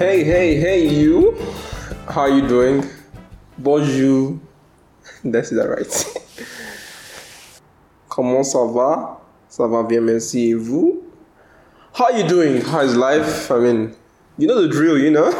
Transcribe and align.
Hey, 0.00 0.24
hey, 0.24 0.58
hey, 0.58 0.88
you. 0.88 1.36
How 2.08 2.22
are 2.22 2.30
you 2.30 2.48
doing? 2.48 2.88
Bonjour. 3.58 4.40
That's 5.22 5.50
that 5.50 5.68
right. 5.68 5.92
Comment 8.08 8.42
ça 8.42 8.64
va? 8.64 9.20
Ça 9.50 9.68
va 9.68 9.82
bien, 9.82 10.00
merci. 10.00 10.52
Et 10.52 10.54
vous? 10.54 11.02
How 11.92 12.06
are 12.06 12.12
you 12.12 12.26
doing? 12.26 12.62
How's 12.62 12.96
life? 12.96 13.50
I 13.50 13.58
mean, 13.58 13.94
you 14.38 14.46
know 14.46 14.62
the 14.62 14.68
drill, 14.68 14.96
you 14.96 15.10
know? 15.10 15.30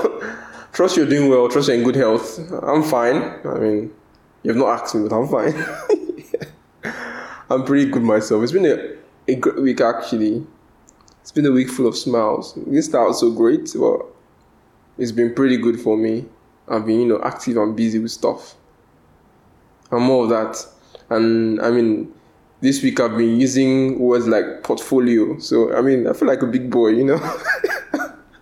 trust 0.74 0.94
you're 0.94 1.08
doing 1.08 1.30
well. 1.30 1.48
Trust 1.48 1.68
you're 1.68 1.78
in 1.78 1.82
good 1.82 1.96
health. 1.96 2.38
I'm 2.62 2.82
fine. 2.82 3.16
I 3.46 3.58
mean, 3.58 3.90
you 4.42 4.50
have 4.50 4.58
not 4.58 4.82
asked 4.82 4.94
me, 4.94 5.08
but 5.08 5.16
I'm 5.16 5.26
fine. 5.26 5.54
I'm 7.48 7.64
pretty 7.64 7.90
good 7.90 8.02
myself. 8.02 8.42
It's 8.42 8.52
been 8.52 8.66
a, 8.66 8.94
a 9.26 9.36
great 9.36 9.62
week, 9.62 9.80
actually. 9.80 10.46
It's 11.22 11.32
been 11.32 11.46
a 11.46 11.50
week 11.50 11.70
full 11.70 11.86
of 11.86 11.96
smiles. 11.96 12.58
It 12.70 12.82
start 12.82 13.14
so 13.14 13.30
great, 13.30 13.74
but 13.74 14.09
it's 15.00 15.12
been 15.12 15.34
pretty 15.34 15.56
good 15.56 15.80
for 15.80 15.96
me. 15.96 16.26
I've 16.68 16.86
been, 16.86 17.00
you 17.00 17.06
know, 17.06 17.20
active 17.22 17.56
and 17.56 17.74
busy 17.74 17.98
with 17.98 18.12
stuff. 18.12 18.54
And 19.90 20.02
more 20.04 20.24
of 20.24 20.30
that. 20.30 20.64
And 21.08 21.60
I 21.62 21.70
mean, 21.70 22.12
this 22.60 22.82
week 22.82 23.00
I've 23.00 23.16
been 23.16 23.40
using 23.40 23.98
words 23.98 24.28
like 24.28 24.62
portfolio. 24.62 25.38
So, 25.38 25.74
I 25.74 25.80
mean, 25.80 26.06
I 26.06 26.12
feel 26.12 26.28
like 26.28 26.42
a 26.42 26.46
big 26.46 26.70
boy, 26.70 26.88
you 26.88 27.04
know? 27.04 27.18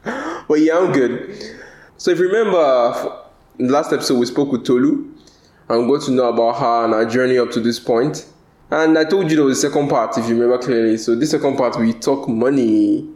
but 0.48 0.60
yeah, 0.60 0.76
I'm 0.76 0.92
good. 0.92 1.40
So, 1.96 2.10
if 2.10 2.18
you 2.18 2.26
remember, 2.26 3.22
last 3.60 3.92
episode 3.92 4.18
we 4.18 4.26
spoke 4.26 4.50
with 4.50 4.66
Tolu 4.66 5.14
and 5.68 5.88
got 5.88 6.02
to 6.06 6.10
know 6.10 6.28
about 6.28 6.58
her 6.58 6.84
and 6.84 6.92
her 6.92 7.06
journey 7.08 7.38
up 7.38 7.52
to 7.52 7.60
this 7.60 7.78
point. 7.78 8.26
And 8.70 8.98
I 8.98 9.04
told 9.04 9.30
you 9.30 9.36
there 9.36 9.46
was 9.46 9.64
a 9.64 9.68
second 9.68 9.88
part, 9.88 10.18
if 10.18 10.28
you 10.28 10.34
remember 10.34 10.58
clearly. 10.58 10.98
So, 10.98 11.14
this 11.14 11.30
second 11.30 11.56
part, 11.56 11.78
we 11.78 11.92
talk 11.92 12.28
money. 12.28 13.08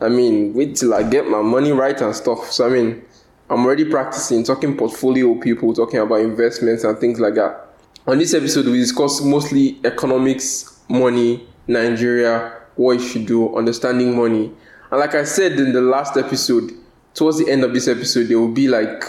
I 0.00 0.08
mean, 0.08 0.52
wait 0.54 0.76
till 0.76 0.92
I 0.92 1.02
get 1.02 1.26
my 1.28 1.42
money 1.42 1.72
right 1.72 1.98
and 2.00 2.14
stuff. 2.14 2.50
So, 2.50 2.66
I 2.66 2.70
mean, 2.70 3.02
I'm 3.48 3.64
already 3.64 3.84
practicing 3.84 4.44
talking 4.44 4.76
portfolio 4.76 5.34
people, 5.36 5.72
talking 5.72 6.00
about 6.00 6.20
investments 6.20 6.84
and 6.84 6.98
things 6.98 7.20
like 7.20 7.34
that. 7.34 7.68
On 8.06 8.18
this 8.18 8.34
episode, 8.34 8.66
we 8.66 8.78
discuss 8.78 9.22
mostly 9.22 9.78
economics, 9.84 10.80
money, 10.88 11.46
Nigeria, 11.66 12.52
what 12.76 13.00
you 13.00 13.06
should 13.06 13.26
do, 13.26 13.56
understanding 13.56 14.16
money. 14.16 14.52
And 14.90 15.00
like 15.00 15.14
I 15.14 15.24
said 15.24 15.52
in 15.52 15.72
the 15.72 15.80
last 15.80 16.16
episode, 16.16 16.72
towards 17.14 17.38
the 17.38 17.50
end 17.50 17.64
of 17.64 17.72
this 17.72 17.88
episode, 17.88 18.28
there 18.28 18.38
will 18.38 18.52
be 18.52 18.68
like, 18.68 19.02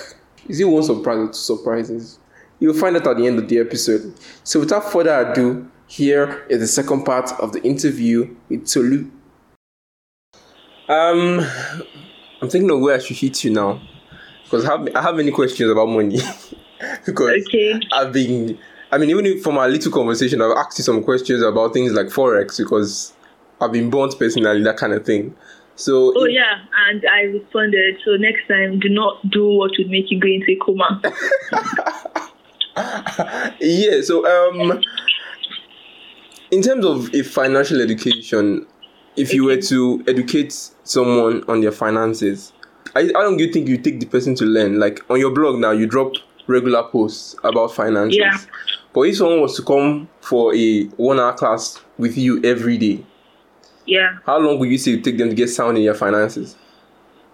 is 0.47 0.59
it 0.59 0.65
one 0.65 0.83
surprise 0.83 1.17
or 1.17 1.27
two 1.27 1.33
surprises? 1.33 2.19
You'll 2.59 2.73
find 2.73 2.95
out 2.95 3.05
at 3.05 3.17
the 3.17 3.27
end 3.27 3.37
of 3.37 3.47
the 3.47 3.59
episode. 3.59 4.13
So 4.43 4.61
without 4.61 4.91
further 4.91 5.31
ado, 5.31 5.69
here 5.87 6.45
is 6.49 6.59
the 6.59 6.67
second 6.67 7.03
part 7.03 7.31
of 7.39 7.53
the 7.53 7.61
interview 7.63 8.35
with 8.49 8.67
Tolu. 8.67 9.11
Um, 10.89 11.39
I'm 12.41 12.49
thinking 12.49 12.69
of 12.71 12.79
where 12.79 12.95
I 12.95 12.99
should 12.99 13.17
hit 13.17 13.43
you 13.43 13.51
now 13.51 13.81
because 14.43 14.65
I 14.65 14.71
have 14.71 14.87
I 14.95 15.01
have 15.01 15.15
many 15.15 15.31
questions 15.31 15.69
about 15.69 15.87
money 15.87 16.19
because 17.05 17.43
Okay. 17.47 17.79
I've 17.91 18.13
been 18.13 18.57
I 18.91 18.97
mean 18.97 19.09
even 19.09 19.41
from 19.41 19.57
our 19.57 19.67
little 19.67 19.91
conversation 19.91 20.41
I've 20.41 20.55
asked 20.57 20.77
you 20.77 20.83
some 20.83 21.03
questions 21.03 21.41
about 21.43 21.73
things 21.73 21.91
like 21.93 22.07
forex 22.07 22.57
because 22.57 23.13
I've 23.59 23.71
been 23.73 23.89
burnt 23.89 24.17
personally 24.17 24.63
that 24.63 24.77
kind 24.77 24.93
of 24.93 25.05
thing. 25.05 25.35
So 25.75 26.13
Oh 26.17 26.25
yeah, 26.25 26.63
and 26.87 27.03
I 27.11 27.21
responded. 27.23 27.97
So 28.05 28.15
next 28.15 28.47
time, 28.47 28.79
do 28.79 28.89
not 28.89 29.29
do 29.29 29.47
what 29.47 29.71
would 29.77 29.89
make 29.89 30.09
you 30.09 30.19
go 30.19 30.27
into 30.27 30.51
a 30.51 30.55
coma. 30.55 31.01
yeah, 33.59 34.01
so 34.01 34.25
um 34.25 34.81
in 36.51 36.61
terms 36.61 36.85
of 36.85 37.13
a 37.13 37.23
financial 37.23 37.81
education, 37.81 38.65
if 39.17 39.33
you 39.33 39.43
were 39.45 39.57
to 39.63 40.03
educate 40.07 40.53
someone 40.83 41.43
on 41.47 41.61
their 41.61 41.71
finances, 41.71 42.53
I, 42.95 43.09
how 43.13 43.23
long 43.23 43.37
do 43.37 43.43
you 43.43 43.51
think 43.51 43.67
you 43.67 43.77
take 43.77 43.99
the 43.99 44.05
person 44.05 44.35
to 44.35 44.45
learn? 44.45 44.79
Like 44.79 45.01
on 45.09 45.19
your 45.19 45.31
blog 45.31 45.59
now, 45.59 45.71
you 45.71 45.87
drop 45.87 46.13
regular 46.47 46.83
posts 46.83 47.35
about 47.43 47.73
finances. 47.73 48.17
Yeah. 48.17 48.37
But 48.93 49.01
if 49.01 49.17
someone 49.17 49.41
was 49.41 49.55
to 49.57 49.63
come 49.63 50.07
for 50.21 50.55
a 50.55 50.83
one 50.95 51.19
hour 51.19 51.33
class 51.33 51.81
with 51.97 52.17
you 52.17 52.41
every 52.43 52.77
day, 52.77 53.03
Yeah. 53.85 54.17
how 54.25 54.37
long 54.39 54.59
would 54.59 54.69
you 54.69 54.77
say 54.77 54.93
it 54.93 55.03
take 55.03 55.17
them 55.17 55.29
to 55.29 55.35
get 55.35 55.49
sound 55.49 55.77
in 55.77 55.83
their 55.83 55.93
finances? 55.93 56.55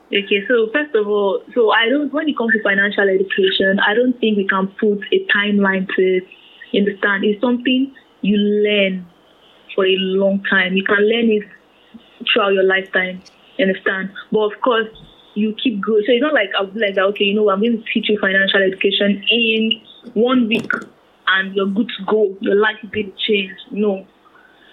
Okay. 0.07 0.43
So 0.47 0.69
first 0.73 0.95
of 0.95 1.07
all, 1.07 1.43
so 1.53 1.71
I 1.71 1.89
don't. 1.89 2.11
When 2.13 2.27
it 2.29 2.37
comes 2.37 2.53
to 2.53 2.63
financial 2.63 3.07
education, 3.09 3.79
I 3.85 3.93
don't 3.93 4.17
think 4.19 4.37
we 4.37 4.47
can 4.47 4.67
put 4.79 4.99
a 5.11 5.25
timeline 5.35 5.87
to 5.95 6.01
it. 6.01 6.23
You 6.71 6.81
understand? 6.81 7.23
It's 7.23 7.41
something 7.41 7.93
you 8.21 8.37
learn 8.37 9.05
for 9.75 9.85
a 9.85 9.95
long 9.97 10.43
time. 10.49 10.75
You 10.75 10.83
can 10.83 10.97
learn 10.97 11.29
it 11.31 11.43
throughout 12.31 12.53
your 12.53 12.63
lifetime. 12.63 13.21
You 13.57 13.67
understand? 13.67 14.11
But 14.31 14.39
of 14.39 14.61
course, 14.63 14.87
you 15.35 15.55
keep 15.61 15.81
growing. 15.81 16.03
So 16.05 16.13
it's 16.13 16.21
not 16.21 16.33
like 16.33 16.49
I'll 16.57 16.67
be 16.71 16.79
like, 16.79 16.97
okay, 16.97 17.25
you 17.25 17.35
know, 17.35 17.49
I'm 17.49 17.59
going 17.59 17.77
to 17.77 17.83
teach 17.93 18.09
you 18.09 18.17
financial 18.19 18.61
education 18.61 19.23
in 19.29 19.81
one 20.13 20.47
week, 20.47 20.69
and 21.27 21.55
you're 21.55 21.67
good 21.67 21.89
to 21.97 22.05
go. 22.05 22.35
Your 22.41 22.55
life 22.55 22.77
is 22.83 22.89
going 22.89 23.11
to 23.11 23.17
change. 23.17 23.51
No. 23.71 24.05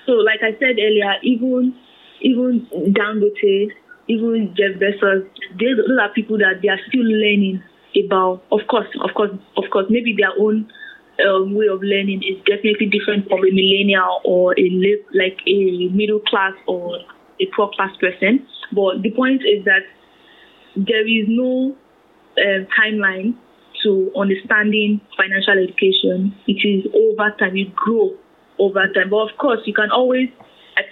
So, 0.07 0.13
like 0.13 0.41
I 0.43 0.53
said 0.59 0.77
earlier, 0.81 1.15
even 1.23 1.75
even 2.21 2.67
Dangote, 2.93 3.71
even 4.09 4.55
Jeff 4.57 4.81
Bezos, 4.81 5.29
they, 5.59 5.73
those 5.77 5.99
are 6.01 6.13
people 6.13 6.39
that 6.39 6.61
they 6.63 6.69
are 6.69 6.81
still 6.89 7.05
learning 7.05 7.63
about. 7.97 8.43
Of 8.53 8.61
course, 8.69 8.89
of 9.03 9.11
course, 9.15 9.31
of 9.57 9.65
course, 9.73 9.87
maybe 9.89 10.15
their 10.17 10.33
own 10.39 10.71
um, 11.27 11.55
way 11.55 11.67
of 11.69 11.83
learning 11.83 12.23
is 12.23 12.39
definitely 12.45 12.87
different 12.87 13.29
from 13.29 13.41
a 13.41 13.51
millennial 13.51 14.21
or 14.25 14.55
a 14.59 14.67
like 15.15 15.39
a 15.47 15.89
middle 15.89 16.21
class 16.21 16.53
or 16.67 16.99
a 17.41 17.47
poor 17.57 17.71
class 17.75 17.91
person. 18.01 18.47
But 18.73 19.03
the 19.03 19.11
point 19.11 19.43
is 19.43 19.65
that 19.65 19.83
there 20.77 21.07
is 21.07 21.27
no 21.29 21.75
um, 22.39 22.67
timeline 22.79 23.35
to 23.83 24.13
understanding 24.17 25.01
financial 25.17 25.59
education. 25.59 26.37
It 26.47 26.61
is 26.63 26.87
over 26.95 27.35
time. 27.39 27.57
You 27.57 27.73
grow 27.75 28.15
over 28.59 28.87
time. 28.95 29.11
But 29.11 29.33
of 29.33 29.39
course, 29.39 29.61
you 29.65 29.75
can 29.75 29.91
always 29.91 30.29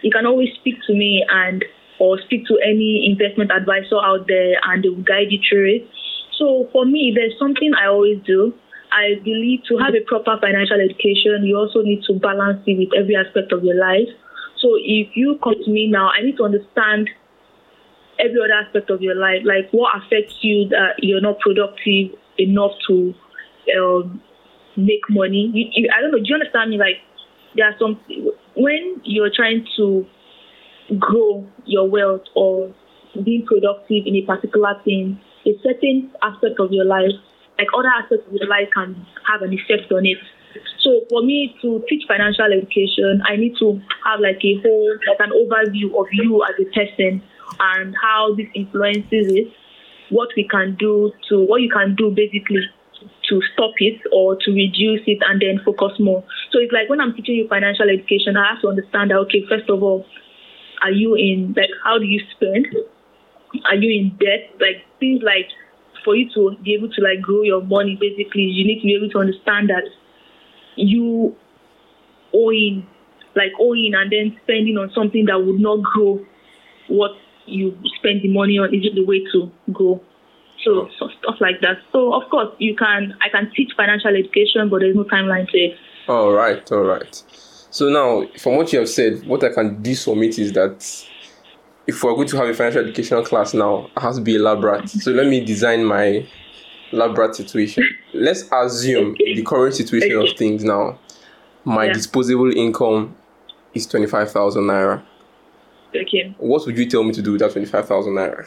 you 0.03 0.11
can 0.11 0.27
always 0.27 0.49
speak 0.61 0.77
to 0.87 0.93
me 0.93 1.25
and 1.29 1.65
or 1.99 2.19
speak 2.25 2.47
to 2.47 2.59
any 2.63 3.09
investment 3.11 3.51
advisor 3.51 3.99
out 3.99 4.27
there, 4.29 4.55
and 4.65 4.85
they 4.85 4.89
will 4.89 5.03
guide 5.03 5.31
you 5.31 5.41
through 5.49 5.77
it. 5.77 5.89
So 6.39 6.69
for 6.73 6.87
me, 6.87 7.13
there's 7.15 7.35
something 7.39 7.73
I 7.75 7.89
always 7.89 8.23
do. 8.25 8.55
I 8.93 9.21
believe 9.23 9.61
to 9.69 9.77
have 9.79 9.95
a 9.95 10.01
proper 10.07 10.39
financial 10.41 10.81
education, 10.81 11.45
you 11.45 11.59
also 11.59 11.83
need 11.83 12.03
to 12.07 12.15
balance 12.15 12.63
it 12.67 12.79
with 12.79 12.89
every 12.97 13.17
aspect 13.17 13.53
of 13.53 13.65
your 13.65 13.77
life. 13.77 14.09
So 14.61 14.77
if 14.77 15.09
you 15.15 15.39
come 15.43 15.55
to 15.65 15.71
me 15.71 15.89
now, 15.89 16.11
I 16.11 16.25
need 16.25 16.37
to 16.39 16.45
understand 16.45 17.09
every 18.19 18.41
other 18.43 18.53
aspect 18.67 18.91
of 18.91 19.01
your 19.01 19.15
life, 19.15 19.43
like 19.45 19.71
what 19.71 19.95
affects 19.97 20.39
you 20.43 20.69
that 20.69 20.95
you're 20.99 21.21
not 21.21 21.39
productive 21.39 22.19
enough 22.39 22.73
to 22.89 23.15
um, 23.79 24.21
make 24.77 25.03
money. 25.09 25.51
You, 25.53 25.67
you, 25.73 25.91
I 25.97 26.01
don't 26.01 26.11
know. 26.11 26.19
Do 26.19 26.25
you 26.27 26.35
understand 26.35 26.71
me? 26.71 26.79
Like 26.79 26.99
there 27.55 27.67
are 27.67 27.75
some 27.79 28.01
when 28.57 29.01
you're 29.05 29.31
trying 29.35 29.67
to 29.77 30.07
grow 30.99 31.47
your 31.65 31.89
wealth 31.89 32.23
or 32.35 32.75
being 33.25 33.45
productive 33.47 34.07
in 34.07 34.17
a 34.17 34.23
particular 34.23 34.75
thing, 34.85 35.21
a 35.47 35.53
certain 35.63 36.11
aspect 36.23 36.59
of 36.59 36.73
your 36.73 36.85
life, 36.85 37.15
like 37.59 37.69
other 37.77 37.91
aspects 38.03 38.27
of 38.27 38.33
your 38.35 38.49
life, 38.49 38.69
can 38.75 39.07
have 39.31 39.43
an 39.43 39.53
effect 39.53 39.93
on 39.93 40.07
it. 40.07 40.19
So 40.81 41.03
for 41.09 41.23
me 41.23 41.57
to 41.63 41.85
teach 41.89 42.05
financial 42.07 42.47
education, 42.47 43.23
I 43.27 43.37
need 43.37 43.55
to 43.59 43.81
have 44.05 44.21
like 44.21 44.45
a 44.45 44.61
whole, 44.63 44.99
like 45.07 45.21
an 45.21 45.31
overview 45.31 45.99
of 45.99 46.07
you 46.13 46.43
as 46.45 46.55
a 46.59 46.65
person 46.71 47.23
and 47.61 47.95
how 48.01 48.35
this 48.35 48.47
influences 48.55 49.33
it, 49.33 49.49
what 50.11 50.29
we 50.37 50.47
can 50.49 50.77
do 50.79 51.13
to, 51.29 51.45
what 51.45 51.61
you 51.63 51.71
can 51.71 51.95
do 51.95 52.11
basically 52.11 52.61
to 53.29 53.41
stop 53.53 53.73
it 53.79 54.01
or 54.13 54.37
to 54.37 54.51
reduce 54.53 55.03
it 55.07 55.19
and 55.29 55.41
then 55.41 55.61
focus 55.65 55.93
more. 55.99 56.25
So 56.51 56.59
it's 56.59 56.73
like 56.73 56.89
when 56.89 57.01
I'm 57.01 57.15
teaching 57.15 57.35
you 57.35 57.49
financial 57.49 57.89
education, 57.89 58.37
I 58.37 58.55
have 58.55 58.63
to 58.63 58.69
understand 58.69 59.11
that, 59.11 59.19
okay, 59.29 59.45
first 59.49 59.69
of 59.69 59.83
all, 59.83 60.07
are 60.83 60.91
you 60.91 61.15
in, 61.15 61.55
like, 61.57 61.71
how 61.85 61.99
do 61.99 62.07
you 62.07 62.21
spend? 62.35 62.67
Are 63.67 63.75
you 63.75 63.91
in 64.01 64.17
debt? 64.17 64.55
Like, 64.61 64.87
things 65.01 65.23
like, 65.23 65.49
for 66.05 66.17
you 66.17 66.31
to 66.35 66.57
be 66.63 66.75
able 66.75 66.89
to, 66.89 67.03
like, 67.03 67.21
grow 67.21 67.43
your 67.43 67.63
money, 67.63 67.99
basically, 68.01 68.43
you 68.43 68.65
need 68.65 68.81
to 68.81 68.87
be 68.87 68.95
able 68.95 69.11
to 69.11 69.19
understand 69.19 69.69
that 69.71 69.85
you 70.79 71.37
owing, 72.35 72.87
like, 73.35 73.53
owing 73.61 73.93
and 73.95 74.11
then 74.11 74.39
spending 74.43 74.77
on 74.79 74.91
something 74.95 75.27
that 75.27 75.39
would 75.39 75.61
not 75.61 75.83
grow 75.83 76.25
what 76.89 77.13
you 77.47 77.77
spend 77.99 78.23
the 78.23 78.29
money 78.29 78.59
on 78.59 78.75
isn't 78.75 78.95
the 78.95 79.05
way 79.05 79.23
to 79.33 79.51
go. 79.73 80.01
So, 80.65 80.89
so 80.99 81.09
stuff 81.21 81.37
like 81.41 81.61
that. 81.63 81.79
So 81.93 82.13
of 82.15 82.29
course 82.31 82.55
you 82.59 82.75
can 82.75 83.15
I 83.23 83.29
can 83.31 83.51
teach 83.55 83.71
financial 83.77 84.15
education, 84.15 84.69
but 84.69 84.81
there's 84.81 84.97
no 84.97 85.05
timeline 85.05 85.49
to 85.51 85.59
it. 85.59 85.77
All 86.09 86.33
right, 86.33 86.71
all 86.73 86.83
right. 86.83 87.23
So 87.71 87.89
now, 87.89 88.27
from 88.39 88.57
what 88.57 88.73
you 88.73 88.81
have 88.81 88.89
said, 88.89 89.27
what 89.27 89.45
I 89.45 89.51
can 89.51 89.85
submit 89.95 90.39
is 90.39 90.53
that 90.55 91.07
if 91.87 92.03
we're 92.03 92.15
going 92.15 92.29
to 92.29 92.37
have 92.39 92.49
a 92.49 92.55
financial 92.55 92.83
educational 92.83 93.25
class 93.25 93.55
now, 93.55 93.91
it 93.97 94.01
has 94.01 94.17
to 94.17 94.23
be 94.23 94.37
elaborate. 94.37 94.89
So 94.89 95.11
let 95.13 95.27
me 95.27 95.45
design 95.45 95.85
my 95.85 96.27
elaborate 96.93 97.35
situation. 97.35 97.85
Let's 98.15 98.49
assume 98.53 99.15
the 99.19 99.43
current 99.43 99.75
situation 99.75 100.19
of 100.19 100.29
things 100.37 100.65
now, 100.65 100.99
my 101.65 101.87
Yeah. 101.87 101.93
disposable 101.93 102.51
income 102.57 103.15
is 103.75 103.87
twenty 103.87 104.07
five 104.07 104.31
thousand 104.31 104.65
naira. 104.65 105.03
Okay. 105.95 106.35
What 106.39 106.67
would 106.67 106.77
you 106.79 106.87
tell 106.87 107.03
me 107.03 107.13
to 107.13 107.23
do 107.23 107.33
with 107.33 107.41
that 107.41 107.53
twenty 107.53 107.67
five 107.67 107.87
thousand 107.87 108.15
naira? 108.15 108.47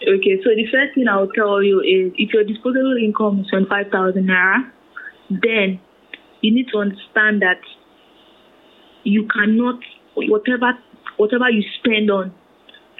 Okay, 0.00 0.40
so 0.44 0.50
the 0.54 0.64
first 0.70 0.94
thing 0.94 1.08
I'll 1.08 1.26
tell 1.28 1.60
you 1.60 1.80
is 1.80 2.12
if 2.16 2.32
your 2.32 2.44
disposable 2.44 2.96
income 3.02 3.40
is 3.40 3.48
25,000 3.48 4.28
naira, 4.28 4.70
then 5.28 5.80
you 6.40 6.54
need 6.54 6.68
to 6.72 6.78
understand 6.78 7.42
that 7.42 7.58
you 9.02 9.26
cannot, 9.26 9.80
whatever 10.14 10.78
whatever 11.16 11.50
you 11.50 11.64
spend 11.80 12.12
on 12.12 12.32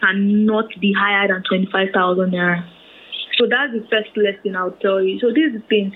cannot 0.01 0.67
be 0.81 0.93
higher 0.93 1.29
than 1.29 1.45
25,000 1.49 2.33
naira. 2.33 2.67
So 3.39 3.47
that's 3.47 3.73
the 3.73 3.87
first 3.87 4.11
lesson 4.19 4.57
I'll 4.57 4.77
tell 4.83 5.01
you. 5.03 5.19
So 5.21 5.29
this 5.29 5.55
is 5.55 5.63
the 5.63 5.67
thing. 5.69 5.95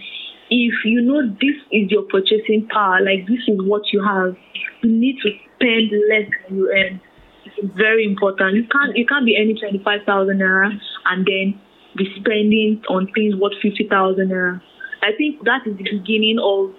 If 0.49 0.85
you 0.85 1.00
know 1.03 1.27
this 1.27 1.59
is 1.73 1.91
your 1.91 2.03
purchasing 2.06 2.69
power, 2.71 3.00
like 3.03 3.27
this 3.27 3.43
is 3.49 3.59
what 3.67 3.83
you 3.93 4.03
have, 4.05 4.37
you 4.83 4.91
need 4.91 5.17
to 5.23 5.31
spend 5.56 5.91
less 6.09 6.31
than 6.31 6.56
you 6.56 6.71
earn. 6.71 7.00
It's 7.44 7.75
very 7.75 8.05
important. 8.05 8.55
You 8.55 8.67
can't 8.71 8.97
you 8.97 9.06
can't 9.06 9.27
be 9.27 9.37
earning 9.41 9.59
twenty 9.59 9.83
five 9.83 10.06
thousand 10.06 10.39
naira 10.39 10.71
and 11.06 11.27
then 11.27 11.61
be 11.97 12.06
spending 12.21 12.83
on 12.89 13.09
things 13.15 13.35
worth 13.35 13.59
fifty 13.62 13.89
thousand 13.89 14.31
naira. 14.31 14.61
I 15.03 15.11
think 15.17 15.44
that 15.44 15.67
is 15.67 15.77
the 15.77 15.85
beginning 15.85 16.39
of 16.39 16.71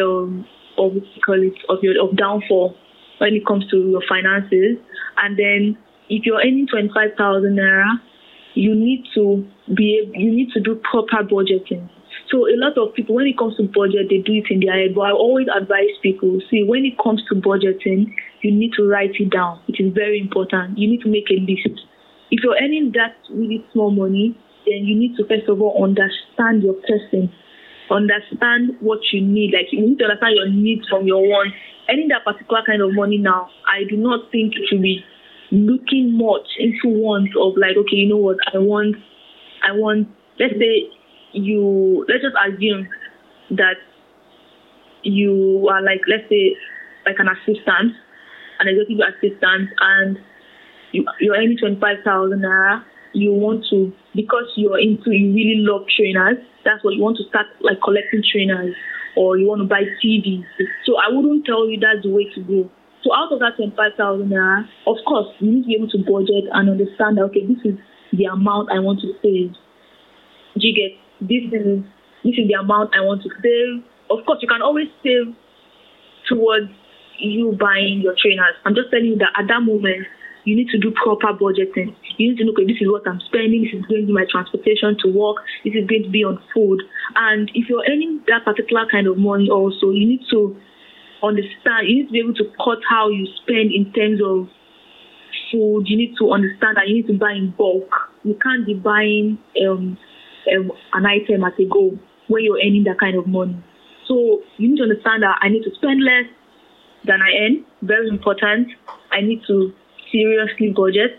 um 0.00 0.46
of 0.78 0.92
call 1.24 1.42
it 1.42 1.54
of 1.68 1.78
your 1.82 2.00
of 2.02 2.16
downfall 2.16 2.76
when 3.18 3.34
it 3.34 3.44
comes 3.46 3.68
to 3.70 3.76
your 3.76 4.02
finances. 4.08 4.78
And 5.18 5.36
then 5.36 5.76
if 6.08 6.24
you're 6.24 6.40
earning 6.40 6.66
twenty 6.70 6.88
five 6.94 7.16
thousand 7.18 7.56
naira, 7.56 8.00
you 8.56 8.74
need 8.74 9.04
to 9.14 9.46
be 9.76 10.10
you 10.14 10.32
need 10.32 10.50
to 10.52 10.60
do 10.60 10.80
proper 10.90 11.22
budgeting. 11.22 11.88
So 12.30 12.48
a 12.48 12.56
lot 12.58 12.76
of 12.76 12.94
people, 12.94 13.14
when 13.14 13.26
it 13.26 13.38
comes 13.38 13.56
to 13.56 13.68
budget, 13.70 14.10
they 14.10 14.18
do 14.18 14.32
it 14.34 14.50
in 14.50 14.58
their 14.58 14.74
head. 14.74 14.96
But 14.96 15.02
I 15.02 15.12
always 15.12 15.46
advise 15.46 15.94
people, 16.02 16.40
see, 16.50 16.64
when 16.66 16.84
it 16.84 16.98
comes 16.98 17.22
to 17.28 17.36
budgeting, 17.36 18.10
you 18.42 18.50
need 18.50 18.72
to 18.76 18.82
write 18.82 19.14
it 19.20 19.30
down. 19.30 19.60
It 19.68 19.76
is 19.78 19.94
very 19.94 20.18
important. 20.18 20.78
You 20.78 20.90
need 20.90 21.02
to 21.02 21.08
make 21.08 21.30
a 21.30 21.38
list. 21.38 21.86
If 22.30 22.42
you're 22.42 22.56
earning 22.58 22.92
that 22.94 23.14
really 23.30 23.64
small 23.72 23.92
money, 23.92 24.34
then 24.66 24.82
you 24.82 24.98
need 24.98 25.14
to 25.16 25.28
first 25.28 25.46
of 25.48 25.62
all 25.62 25.78
understand 25.84 26.64
your 26.66 26.74
person, 26.82 27.30
understand 27.90 28.74
what 28.80 28.98
you 29.12 29.22
need. 29.22 29.54
Like 29.54 29.70
you 29.70 29.86
need 29.86 29.98
to 29.98 30.10
understand 30.10 30.34
your 30.34 30.50
needs 30.50 30.88
from 30.88 31.06
your 31.06 31.22
wants. 31.22 31.54
Earning 31.88 32.08
that 32.08 32.24
particular 32.26 32.66
kind 32.66 32.82
of 32.82 32.90
money 32.94 33.18
now, 33.18 33.48
I 33.70 33.86
do 33.88 33.96
not 33.96 34.32
think 34.32 34.54
it 34.58 34.66
should 34.66 34.82
be 34.82 35.04
looking 35.50 36.16
much 36.16 36.46
into 36.58 36.88
wants 36.88 37.32
of 37.40 37.54
like, 37.56 37.76
okay, 37.76 37.96
you 37.96 38.08
know 38.08 38.16
what, 38.16 38.36
I 38.52 38.58
want, 38.58 38.96
I 39.66 39.72
want. 39.72 40.08
Let's 40.38 40.54
say 40.58 40.90
you 41.32 42.04
let's 42.08 42.22
just 42.22 42.36
assume 42.36 42.88
that 43.50 43.76
you 45.02 45.68
are 45.70 45.82
like 45.82 46.00
let's 46.08 46.28
say 46.28 46.56
like 47.06 47.16
an 47.18 47.28
assistant, 47.28 47.94
an 48.60 48.68
executive 48.68 49.04
assistant, 49.06 49.70
and 49.80 50.18
you 50.92 51.04
you're 51.20 51.36
earning 51.36 51.56
twenty 51.58 51.80
five 51.80 51.98
thousand 52.04 52.40
naira. 52.40 52.82
You 53.14 53.32
want 53.32 53.64
to 53.70 53.92
because 54.14 54.52
you're 54.56 54.78
into 54.78 55.12
you 55.12 55.32
really 55.32 55.62
love 55.64 55.86
trainers. 55.96 56.36
That's 56.64 56.82
what 56.84 56.94
you 56.94 57.02
want 57.02 57.16
to 57.18 57.24
start 57.28 57.46
like 57.60 57.80
collecting 57.82 58.22
trainers, 58.30 58.74
or 59.16 59.38
you 59.38 59.46
want 59.46 59.62
to 59.62 59.68
buy 59.68 59.84
TVs. 60.04 60.44
So 60.84 60.96
I 60.96 61.08
wouldn't 61.14 61.46
tell 61.46 61.68
you 61.68 61.78
that's 61.78 62.02
the 62.02 62.10
way 62.10 62.26
to 62.34 62.40
go. 62.42 62.70
So 63.06 63.14
out 63.14 63.30
of 63.30 63.38
that 63.38 63.54
twenty 63.54 63.70
five 63.78 63.94
thousand 63.94 64.34
naira, 64.34 64.66
of 64.90 64.98
course 65.06 65.30
you 65.38 65.46
need 65.46 65.62
to 65.62 65.68
be 65.70 65.76
able 65.78 65.90
to 65.94 66.02
budget 66.02 66.50
and 66.50 66.66
understand 66.66 67.22
that 67.22 67.30
okay, 67.30 67.46
this 67.46 67.62
is 67.62 67.78
the 68.10 68.26
amount 68.26 68.74
I 68.74 68.82
want 68.82 68.98
to 69.06 69.14
save. 69.22 69.54
Do 70.58 70.66
you 70.66 70.74
get 70.74 70.98
this 71.22 71.46
is 71.54 71.86
this 72.26 72.34
is 72.34 72.50
the 72.50 72.58
amount 72.58 72.98
I 72.98 73.06
want 73.06 73.22
to 73.22 73.30
save. 73.38 73.86
Of 74.10 74.26
course, 74.26 74.42
you 74.42 74.50
can 74.50 74.58
always 74.58 74.90
save 75.06 75.30
towards 76.26 76.74
you 77.22 77.54
buying 77.54 78.02
your 78.02 78.18
trainers. 78.18 78.58
I'm 78.66 78.74
just 78.74 78.90
telling 78.90 79.06
you 79.06 79.18
that 79.22 79.30
at 79.38 79.46
that 79.46 79.62
moment, 79.62 80.10
you 80.42 80.54
need 80.58 80.68
to 80.74 80.78
do 80.78 80.90
proper 80.90 81.30
budgeting. 81.30 81.94
You 82.18 82.34
need 82.34 82.38
to 82.38 82.44
know, 82.44 82.52
okay, 82.58 82.66
this 82.66 82.82
is 82.82 82.90
what 82.90 83.06
I'm 83.06 83.22
spending. 83.30 83.62
This 83.62 83.78
is 83.78 83.86
going 83.86 84.02
to 84.02 84.06
be 84.06 84.14
my 84.14 84.26
transportation 84.30 84.98
to 85.02 85.10
work. 85.10 85.42
This 85.62 85.74
is 85.74 85.86
going 85.86 86.02
to 86.02 86.10
be 86.10 86.22
on 86.22 86.42
food. 86.54 86.82
And 87.14 87.50
if 87.54 87.68
you're 87.68 87.82
earning 87.86 88.22
that 88.26 88.44
particular 88.44 88.86
kind 88.90 89.06
of 89.06 89.18
money, 89.18 89.50
also, 89.50 89.90
you 89.90 90.06
need 90.06 90.22
to 90.30 90.54
understand. 91.26 91.88
You 91.88 91.96
need 91.96 92.06
to 92.06 92.12
be 92.12 92.20
able 92.20 92.34
to 92.34 92.44
cut 92.56 92.78
how 92.88 93.08
you 93.08 93.26
spend 93.42 93.72
in 93.72 93.92
terms 93.92 94.20
of 94.24 94.48
food. 95.50 95.84
You 95.86 95.96
need 95.96 96.14
to 96.18 96.32
understand 96.32 96.76
that 96.76 96.88
you 96.88 97.02
need 97.02 97.06
to 97.08 97.18
buy 97.18 97.32
in 97.32 97.54
bulk. 97.56 97.90
You 98.24 98.38
can't 98.42 98.66
be 98.66 98.74
buying 98.74 99.38
um, 99.66 99.98
um, 100.54 100.72
an 100.94 101.06
item 101.06 101.44
at 101.44 101.58
a 101.58 101.66
go 101.66 101.98
when 102.28 102.44
you're 102.44 102.58
earning 102.58 102.84
that 102.84 102.98
kind 102.98 103.16
of 103.16 103.26
money. 103.26 103.62
So 104.08 104.42
you 104.58 104.70
need 104.70 104.76
to 104.78 104.84
understand 104.84 105.22
that 105.22 105.38
I 105.42 105.48
need 105.48 105.64
to 105.64 105.74
spend 105.74 106.02
less 106.02 106.26
than 107.04 107.20
I 107.22 107.30
earn. 107.44 107.64
Very 107.82 108.08
important. 108.08 108.68
I 109.12 109.20
need 109.20 109.42
to 109.46 109.72
seriously 110.10 110.72
budget. 110.74 111.18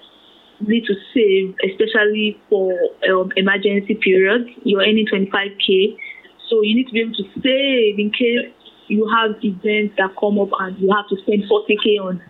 Need 0.59 0.85
to 0.85 0.95
save, 1.13 1.53
especially 1.69 2.39
for 2.49 2.73
um, 3.11 3.31
emergency 3.35 3.93
periods. 3.93 4.49
You're 4.63 4.81
earning 4.81 5.05
25k, 5.05 5.95
so 6.49 6.61
you 6.63 6.75
need 6.75 6.87
to 6.87 6.93
be 6.93 7.01
able 7.01 7.13
to 7.13 7.29
save 7.43 7.99
in 7.99 8.09
case 8.09 8.49
you 8.87 9.07
have 9.07 9.35
events 9.43 9.95
that 9.97 10.15
come 10.19 10.39
up 10.39 10.49
and 10.59 10.77
you 10.79 10.91
have 10.95 11.07
to 11.09 11.15
spend 11.23 11.43
40k 11.49 11.99
on. 12.01 12.21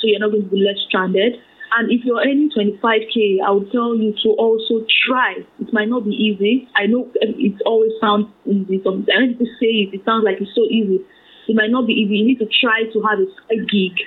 So 0.00 0.06
you're 0.06 0.20
not 0.20 0.30
going 0.30 0.44
to 0.44 0.50
be 0.50 0.64
left 0.64 0.80
stranded. 0.88 1.34
And 1.76 1.90
if 1.92 2.04
you're 2.04 2.20
earning 2.20 2.50
25k, 2.50 3.44
I 3.44 3.50
would 3.50 3.70
tell 3.72 3.94
you 3.94 4.14
to 4.24 4.28
also 4.40 4.86
try. 5.06 5.44
It 5.60 5.72
might 5.72 5.88
not 5.88 6.04
be 6.04 6.16
easy. 6.16 6.68
I 6.76 6.86
know 6.86 7.04
um, 7.04 7.34
it 7.36 7.60
always 7.66 7.92
sounds 8.00 8.32
easy. 8.46 8.80
So 8.82 9.04
I 9.12 9.26
to 9.36 9.46
say 9.60 9.84
it. 9.84 9.94
It 9.94 10.04
sounds 10.04 10.24
like 10.24 10.40
it's 10.40 10.54
so 10.54 10.62
easy. 10.64 11.04
It 11.48 11.56
might 11.56 11.70
not 11.70 11.86
be 11.86 11.92
easy. 11.92 12.16
You 12.16 12.26
need 12.26 12.38
to 12.40 12.48
try 12.48 12.84
to 12.92 12.98
have 13.02 13.18
a 13.20 13.56
gig. 13.68 14.00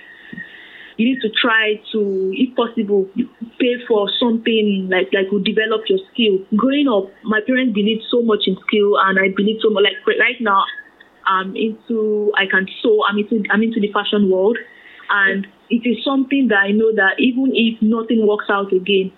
You 0.98 1.06
need 1.10 1.22
to 1.22 1.30
try 1.30 1.82
to, 1.94 2.32
if 2.34 2.56
possible, 2.56 3.10
pay 3.60 3.74
for 3.88 4.10
something 4.20 4.90
like 4.92 5.10
like 5.14 5.32
will 5.32 5.42
develop 5.42 5.82
your 5.90 5.98
skill. 6.14 6.46
Growing 6.56 6.88
up, 6.88 7.10
my 7.24 7.42
parents 7.46 7.74
believed 7.74 8.04
so 8.10 8.22
much 8.22 8.46
in 8.46 8.58
skill, 8.68 8.98
and 9.02 9.18
I 9.18 9.34
believe 9.34 9.58
so 9.62 9.70
much. 9.70 9.86
Like 9.86 9.98
right 10.06 10.38
now, 10.42 10.62
I'm 11.26 11.56
into 11.56 12.32
I 12.36 12.46
can 12.50 12.68
sew. 12.82 13.04
I'm 13.08 13.18
into 13.18 13.44
I'm 13.50 13.64
into 13.64 13.80
the 13.80 13.92
fashion 13.92 14.30
world, 14.30 14.58
and 15.10 15.48
it 15.70 15.88
is 15.88 16.04
something 16.04 16.48
that 16.50 16.60
I 16.60 16.72
know 16.72 16.94
that 16.96 17.20
even 17.20 17.52
if 17.54 17.82
nothing 17.82 18.28
works 18.28 18.50
out 18.50 18.74
again, 18.74 19.12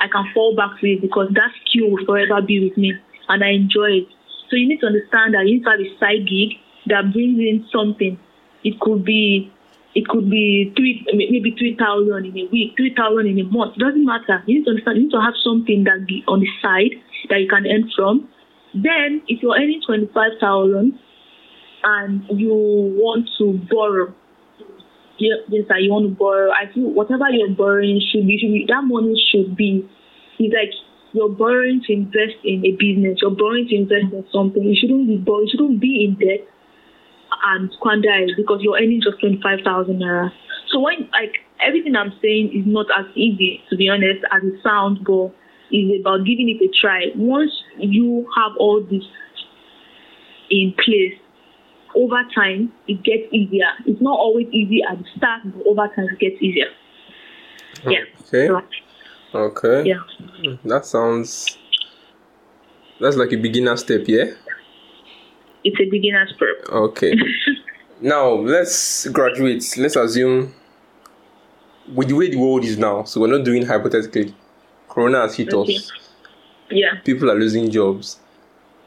I 0.00 0.08
can 0.08 0.28
fall 0.34 0.54
back 0.56 0.80
to 0.80 0.86
it 0.86 1.00
because 1.00 1.28
that 1.34 1.50
skill 1.64 1.90
will 1.90 2.04
forever 2.04 2.42
be 2.42 2.68
with 2.68 2.76
me 2.76 2.92
and 3.28 3.42
I 3.42 3.50
enjoy 3.56 4.04
it. 4.04 4.08
So 4.50 4.56
you 4.56 4.68
need 4.68 4.80
to 4.80 4.86
understand 4.86 5.34
that 5.34 5.46
you 5.46 5.58
need 5.58 5.64
to 5.64 5.70
have 5.70 5.80
a 5.80 5.90
side 5.98 6.28
gig 6.28 6.60
that 6.86 7.12
brings 7.12 7.38
in 7.40 7.64
something. 7.72 8.18
It 8.62 8.78
could 8.80 9.04
be 9.04 9.50
it 9.94 10.08
could 10.08 10.28
be 10.28 10.72
three 10.76 11.06
maybe 11.14 11.54
three 11.56 11.76
thousand 11.78 12.26
in 12.26 12.36
a 12.36 12.46
week, 12.50 12.74
three 12.76 12.94
thousand 12.94 13.26
in 13.26 13.40
a 13.40 13.44
month. 13.44 13.76
It 13.76 13.80
doesn't 13.80 14.04
matter. 14.04 14.42
You 14.46 14.58
need 14.58 14.64
to 14.64 14.70
understand 14.70 14.96
you 14.98 15.04
need 15.04 15.16
to 15.16 15.22
have 15.22 15.34
something 15.42 15.84
that 15.84 16.06
be 16.06 16.24
on 16.28 16.40
the 16.40 16.50
side 16.60 17.00
that 17.30 17.40
you 17.40 17.48
can 17.48 17.66
earn 17.66 17.90
from. 17.94 18.28
Then 18.74 19.22
if 19.28 19.40
you're 19.40 19.54
earning 19.54 19.80
twenty 19.86 20.10
five 20.12 20.36
thousand 20.40 20.98
and 21.84 22.24
you 22.40 22.54
want 22.96 23.28
to 23.38 23.60
borrow 23.70 24.14
this 25.20 25.64
that 25.68 25.82
you 25.82 25.92
want 25.92 26.08
to 26.08 26.14
borrow, 26.14 26.50
I 26.50 26.72
feel 26.72 26.90
whatever 26.90 27.30
you're 27.30 27.54
borrowing 27.54 28.00
should 28.00 28.26
be, 28.26 28.38
should 28.38 28.52
be 28.52 28.66
that 28.68 28.82
money 28.82 29.14
should 29.30 29.54
be 29.56 29.88
it's 30.38 30.54
like 30.54 30.74
you're 31.12 31.30
borrowing 31.30 31.80
to 31.86 31.92
invest 31.92 32.42
in 32.42 32.66
a 32.66 32.72
business, 32.74 33.22
you're 33.22 33.30
borrowing 33.30 33.68
to 33.70 33.76
invest 33.76 34.10
in 34.10 34.24
something. 34.34 34.62
You 34.64 34.74
shouldn't 34.74 35.06
be 35.06 35.16
borrowing, 35.16 35.46
you 35.46 35.52
shouldn't 35.54 35.80
be 35.80 36.04
in 36.04 36.18
debt 36.18 36.42
and 37.46 37.70
squander 37.78 38.26
because 38.36 38.58
you're 38.62 38.76
earning 38.76 39.00
just 39.02 39.20
twenty 39.20 39.38
five 39.42 39.60
thousand 39.64 40.00
naira. 40.02 40.30
So 40.72 40.80
when 40.80 41.06
like 41.12 41.38
everything 41.62 41.94
I'm 41.94 42.12
saying 42.20 42.50
is 42.50 42.66
not 42.66 42.86
as 42.98 43.06
easy 43.14 43.62
to 43.70 43.76
be 43.76 43.88
honest 43.88 44.26
as 44.32 44.42
it 44.42 44.58
sounds, 44.62 44.98
but 45.06 45.30
it's 45.70 46.02
about 46.02 46.26
giving 46.26 46.50
it 46.50 46.58
a 46.58 46.70
try. 46.74 47.14
Once 47.14 47.52
you 47.78 48.26
have 48.36 48.52
all 48.58 48.82
this 48.82 49.06
in 50.50 50.74
place, 50.74 51.14
over 51.94 52.22
time 52.34 52.72
it 52.88 53.02
gets 53.02 53.32
easier. 53.32 53.68
It's 53.86 54.00
not 54.00 54.18
always 54.18 54.46
easy 54.52 54.82
at 54.88 54.98
the 54.98 55.04
start, 55.16 55.42
but 55.44 55.66
over 55.66 55.88
time 55.94 56.06
it 56.12 56.18
gets 56.18 56.42
easier. 56.42 56.66
Yeah. 57.86 58.04
Okay. 58.28 58.46
So, 58.48 59.38
Okay. 59.38 59.82
yeah. 59.88 60.54
That 60.64 60.86
sounds. 60.86 61.58
That's 63.00 63.16
like 63.16 63.32
a 63.32 63.36
beginner 63.36 63.76
step, 63.76 64.02
yeah. 64.06 64.26
It's 65.64 65.80
a 65.80 65.90
beginner's 65.90 66.32
prep. 66.38 66.68
Okay. 66.70 67.14
now 68.00 68.30
let's 68.34 69.06
graduate. 69.08 69.64
Let's 69.76 69.96
assume 69.96 70.54
with 71.92 72.08
the 72.08 72.14
way 72.14 72.30
the 72.30 72.36
world 72.36 72.64
is 72.64 72.78
now, 72.78 73.04
so 73.04 73.20
we're 73.20 73.26
not 73.36 73.44
doing 73.44 73.66
hypothetically. 73.66 74.34
Corona 74.88 75.22
has 75.22 75.36
hit 75.36 75.52
Okay. 75.52 75.76
us. 75.76 75.92
Yeah. 76.70 77.00
People 77.04 77.30
are 77.30 77.34
losing 77.38 77.70
jobs. 77.70 78.18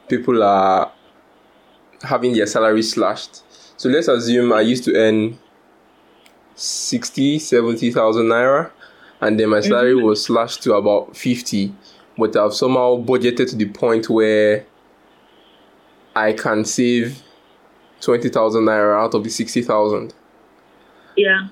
People 0.08 0.42
are 0.42 0.90
having 2.02 2.32
their 2.32 2.46
salary 2.46 2.82
slashed. 2.82 3.42
So 3.80 3.88
let's 3.88 4.08
assume 4.08 4.52
I 4.52 4.60
used 4.62 4.84
to 4.84 4.96
earn 4.96 5.38
60, 6.54 7.38
70,000 7.38 8.26
naira 8.26 8.70
and 9.20 9.38
then 9.38 9.50
my 9.50 9.60
salary 9.60 9.94
mm-hmm. 9.94 10.06
was 10.06 10.24
slashed 10.24 10.62
to 10.64 10.74
about 10.74 11.16
50, 11.16 11.72
but 12.16 12.36
I've 12.36 12.54
somehow 12.54 12.96
budgeted 13.02 13.50
to 13.50 13.56
the 13.56 13.66
point 13.66 14.08
where 14.08 14.64
I 16.14 16.32
can 16.32 16.64
save 16.64 17.22
20,000 18.00 18.62
naira 18.62 19.02
out 19.02 19.14
of 19.14 19.24
the 19.24 19.30
60,000. 19.30 20.14
Yeah. 21.16 21.48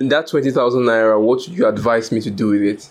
That 0.00 0.28
20,000 0.28 0.82
naira, 0.82 1.20
what 1.20 1.38
would 1.38 1.48
you 1.48 1.66
advise 1.66 2.12
me 2.12 2.20
to 2.20 2.30
do 2.30 2.48
with 2.48 2.62
it? 2.62 2.90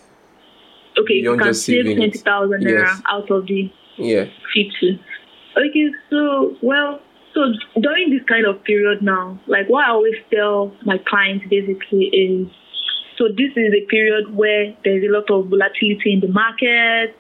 okay, 0.98 1.16
you 1.16 1.38
can 1.38 1.54
save 1.54 1.86
saving 1.86 2.02
it. 2.02 2.24
20,000 2.24 2.64
naira 2.64 2.88
Yes. 2.88 3.02
out 3.10 3.30
of 3.32 3.48
the 3.48 3.72
Yeah. 3.98 4.26
50. 4.54 5.00
Okay, 5.58 5.90
so, 6.12 6.56
well, 6.62 7.02
so 7.34 7.42
during 7.82 8.12
this 8.12 8.22
kind 8.28 8.46
of 8.46 8.64
period 8.64 9.02
now, 9.02 9.40
like 9.48 9.68
what 9.68 9.86
I 9.86 9.90
always 9.90 10.16
tell 10.34 10.72
my 10.86 10.98
clients 11.08 11.46
basically 11.50 12.06
is 12.14 12.48
so 13.18 13.28
this 13.30 13.52
is 13.56 13.74
a 13.74 13.86
period 13.90 14.36
where 14.36 14.76
there's 14.84 15.04
a 15.04 15.12
lot 15.12 15.30
of 15.32 15.50
volatility 15.50 16.14
in 16.14 16.20
the 16.20 16.28
market 16.28 17.16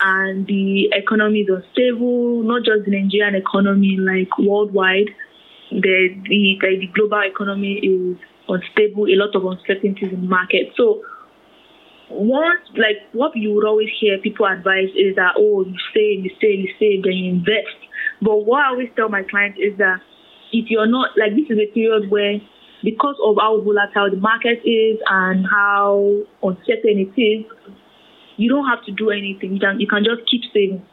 and 0.00 0.46
the 0.46 0.88
economy 0.92 1.40
is 1.40 1.48
unstable, 1.50 2.42
not 2.44 2.62
just 2.64 2.84
the 2.84 2.92
Nigerian 2.92 3.34
economy, 3.34 3.96
like 3.98 4.28
worldwide. 4.38 5.10
The, 5.70 6.08
the, 6.28 6.58
the, 6.60 6.86
global 6.94 7.22
economy 7.24 7.74
is 7.82 8.16
unstable, 8.48 9.06
a 9.06 9.16
lot 9.16 9.34
of 9.34 9.44
uncertainties 9.44 10.12
in 10.12 10.22
the 10.22 10.28
market. 10.28 10.72
So 10.76 11.02
once 12.12 12.60
like 12.76 12.96
what 13.12 13.36
you 13.36 13.54
would 13.54 13.66
always 13.66 13.88
hear 14.00 14.18
people 14.18 14.46
advise 14.46 14.88
is 14.96 15.16
that 15.16 15.34
oh 15.36 15.64
you 15.64 15.76
save, 15.94 16.24
you 16.24 16.30
save, 16.40 16.60
you 16.60 16.72
save, 16.78 17.02
then 17.02 17.12
you 17.12 17.30
invest. 17.32 17.76
But 18.20 18.44
what 18.46 18.64
I 18.64 18.68
always 18.68 18.88
tell 18.96 19.08
my 19.08 19.22
clients 19.22 19.58
is 19.58 19.76
that 19.78 20.00
if 20.52 20.70
you're 20.70 20.86
not 20.86 21.10
like 21.16 21.32
this 21.34 21.48
is 21.50 21.58
a 21.58 21.72
period 21.72 22.10
where 22.10 22.38
because 22.84 23.16
of 23.22 23.36
how 23.40 23.60
volatile 23.60 24.10
the 24.10 24.20
market 24.20 24.60
is 24.64 24.98
and 25.08 25.46
how 25.46 26.22
uncertain 26.42 26.98
it 26.98 27.20
is, 27.20 27.44
you 28.36 28.48
don't 28.48 28.66
have 28.66 28.84
to 28.84 28.92
do 28.92 29.10
anything. 29.10 29.54
You 29.54 29.60
can 29.60 29.80
you 29.80 29.86
can 29.86 30.04
just 30.04 30.28
keep 30.30 30.42
saving. 30.52 30.84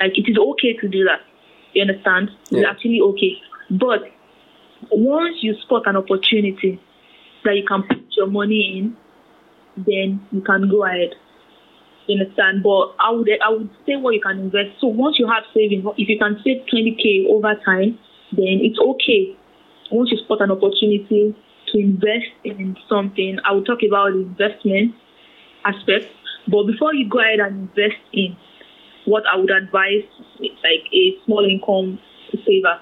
Like 0.00 0.12
it 0.16 0.28
is 0.30 0.36
okay 0.36 0.74
to 0.80 0.88
do 0.88 1.04
that. 1.04 1.20
You 1.72 1.82
understand? 1.82 2.30
It's 2.50 2.66
actually 2.66 3.00
okay. 3.00 3.38
But 3.70 4.10
once 4.90 5.36
you 5.42 5.54
spot 5.62 5.82
an 5.86 5.96
opportunity 5.96 6.80
that 7.44 7.56
you 7.56 7.64
can 7.66 7.82
put 7.82 8.04
your 8.16 8.26
money 8.26 8.78
in, 8.78 8.96
then 9.86 10.20
you 10.30 10.40
can 10.40 10.68
go 10.68 10.84
ahead. 10.84 11.14
You 12.06 12.20
understand? 12.20 12.62
But 12.62 12.96
I 12.98 13.10
would 13.12 13.28
I 13.44 13.50
would 13.50 13.70
say 13.86 13.96
what 13.96 14.14
you 14.14 14.20
can 14.20 14.38
invest. 14.38 14.80
So 14.80 14.88
once 14.88 15.16
you 15.18 15.26
have 15.28 15.44
savings, 15.54 15.84
if 15.96 16.08
you 16.08 16.18
can 16.18 16.40
save 16.44 16.66
20k 16.72 17.28
over 17.28 17.54
time, 17.64 17.98
then 18.32 18.60
it's 18.62 18.78
okay. 18.78 19.36
Once 19.92 20.10
you 20.10 20.18
spot 20.18 20.40
an 20.40 20.50
opportunity 20.50 21.34
to 21.72 21.78
invest 21.78 22.30
in 22.44 22.76
something, 22.88 23.38
I 23.44 23.52
will 23.52 23.64
talk 23.64 23.80
about 23.86 24.12
investment 24.12 24.94
aspect. 25.64 26.06
But 26.48 26.64
before 26.66 26.94
you 26.94 27.08
go 27.08 27.20
ahead 27.20 27.40
and 27.40 27.68
invest 27.68 28.00
in, 28.12 28.36
what 29.06 29.24
I 29.30 29.36
would 29.36 29.50
advise, 29.50 30.06
like 30.40 30.86
a 30.92 31.16
small 31.24 31.44
income 31.44 31.98
saver, 32.46 32.80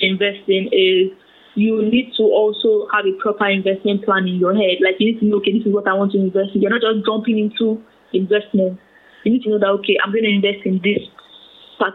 to 0.00 0.06
invest 0.06 0.48
in 0.48 0.68
is 0.72 1.10
you 1.54 1.82
need 1.82 2.12
to 2.16 2.22
also 2.22 2.88
have 2.92 3.04
a 3.04 3.12
proper 3.20 3.46
investment 3.46 4.04
plan 4.04 4.26
in 4.26 4.36
your 4.36 4.54
head. 4.54 4.80
Like 4.80 4.96
you 4.98 5.12
need 5.12 5.20
to 5.20 5.26
know, 5.26 5.36
okay, 5.38 5.52
this 5.52 5.66
is 5.66 5.72
what 5.72 5.86
I 5.86 5.94
want 5.94 6.12
to 6.12 6.18
invest 6.18 6.54
in. 6.54 6.62
You're 6.62 6.72
not 6.72 6.80
just 6.80 7.04
jumping 7.04 7.38
into 7.38 7.82
investment. 8.12 8.80
You 9.24 9.32
need 9.32 9.42
to 9.44 9.50
know 9.50 9.58
that 9.58 9.72
okay, 9.80 9.96
I'm 10.02 10.12
going 10.12 10.24
to 10.24 10.32
invest 10.32 10.64
in 10.64 10.80
this. 10.82 11.04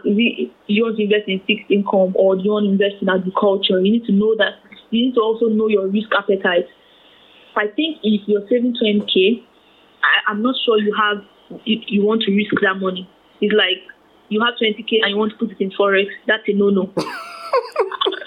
It, 0.04 0.52
you 0.66 0.84
want 0.84 0.98
to 0.98 1.02
invest 1.02 1.26
in 1.28 1.40
fixed 1.48 1.70
income 1.72 2.12
or 2.14 2.36
you 2.36 2.52
want 2.52 2.68
to 2.68 2.72
invest 2.76 3.00
in 3.00 3.08
agriculture? 3.08 3.80
You 3.80 3.98
need 3.98 4.04
to 4.06 4.12
know 4.12 4.36
that. 4.36 4.60
You 4.90 5.08
need 5.08 5.14
to 5.14 5.20
also 5.20 5.48
know 5.48 5.68
your 5.68 5.88
risk 5.88 6.12
appetite. 6.12 6.68
I 7.56 7.66
think 7.74 7.98
if 8.04 8.22
you're 8.28 8.44
saving 8.48 8.76
20k, 8.76 9.42
I, 10.04 10.30
I'm 10.30 10.42
not 10.42 10.54
sure 10.64 10.78
you 10.78 10.94
have 10.94 11.24
you, 11.64 11.80
you 11.88 12.04
want 12.04 12.22
to 12.22 12.32
risk 12.36 12.52
that 12.62 12.76
money. 12.78 13.08
It's 13.40 13.54
like 13.54 13.82
you 14.28 14.44
have 14.44 14.54
20k 14.60 15.02
and 15.02 15.10
you 15.10 15.16
want 15.16 15.32
to 15.32 15.38
put 15.38 15.50
it 15.50 15.60
in 15.60 15.70
forex. 15.72 16.06
That's 16.26 16.42
a 16.46 16.52
no-no. 16.52 16.92
like 16.96 17.06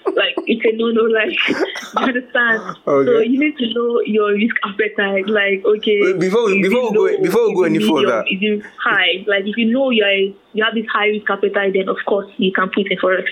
it's 0.52 0.66
a 0.66 0.72
no-no. 0.76 1.04
Like 1.04 1.32
you 1.50 1.56
understand? 1.96 2.78
So 2.86 3.20
you 3.20 3.40
need 3.40 3.58
to 3.58 3.74
know 3.74 4.02
your 4.06 4.34
risk 4.34 4.56
appetite. 4.64 5.28
Like 5.28 5.64
okay, 5.66 6.14
before 6.14 6.46
we- 6.48 6.62
before 6.62 6.84
it 6.88 6.92
we 6.92 6.98
go- 7.18 7.22
before 7.24 7.48
we 7.50 7.56
go 7.56 7.64
any 7.64 7.80
further. 7.80 8.24
is 8.30 8.40
it 8.42 8.64
high? 8.78 9.24
Like 9.28 9.46
if 9.46 9.56
you 9.58 9.72
know 9.72 9.90
you're 9.90 10.12
you 10.54 10.64
have 10.64 10.74
this 10.76 10.86
high 10.92 11.08
risk 11.08 11.30
appetite, 11.30 11.74
then 11.74 11.88
of 11.90 11.98
course 12.06 12.30
you 12.38 12.52
can 12.52 12.70
put 12.70 12.92
in 12.92 12.98
forex 13.00 13.26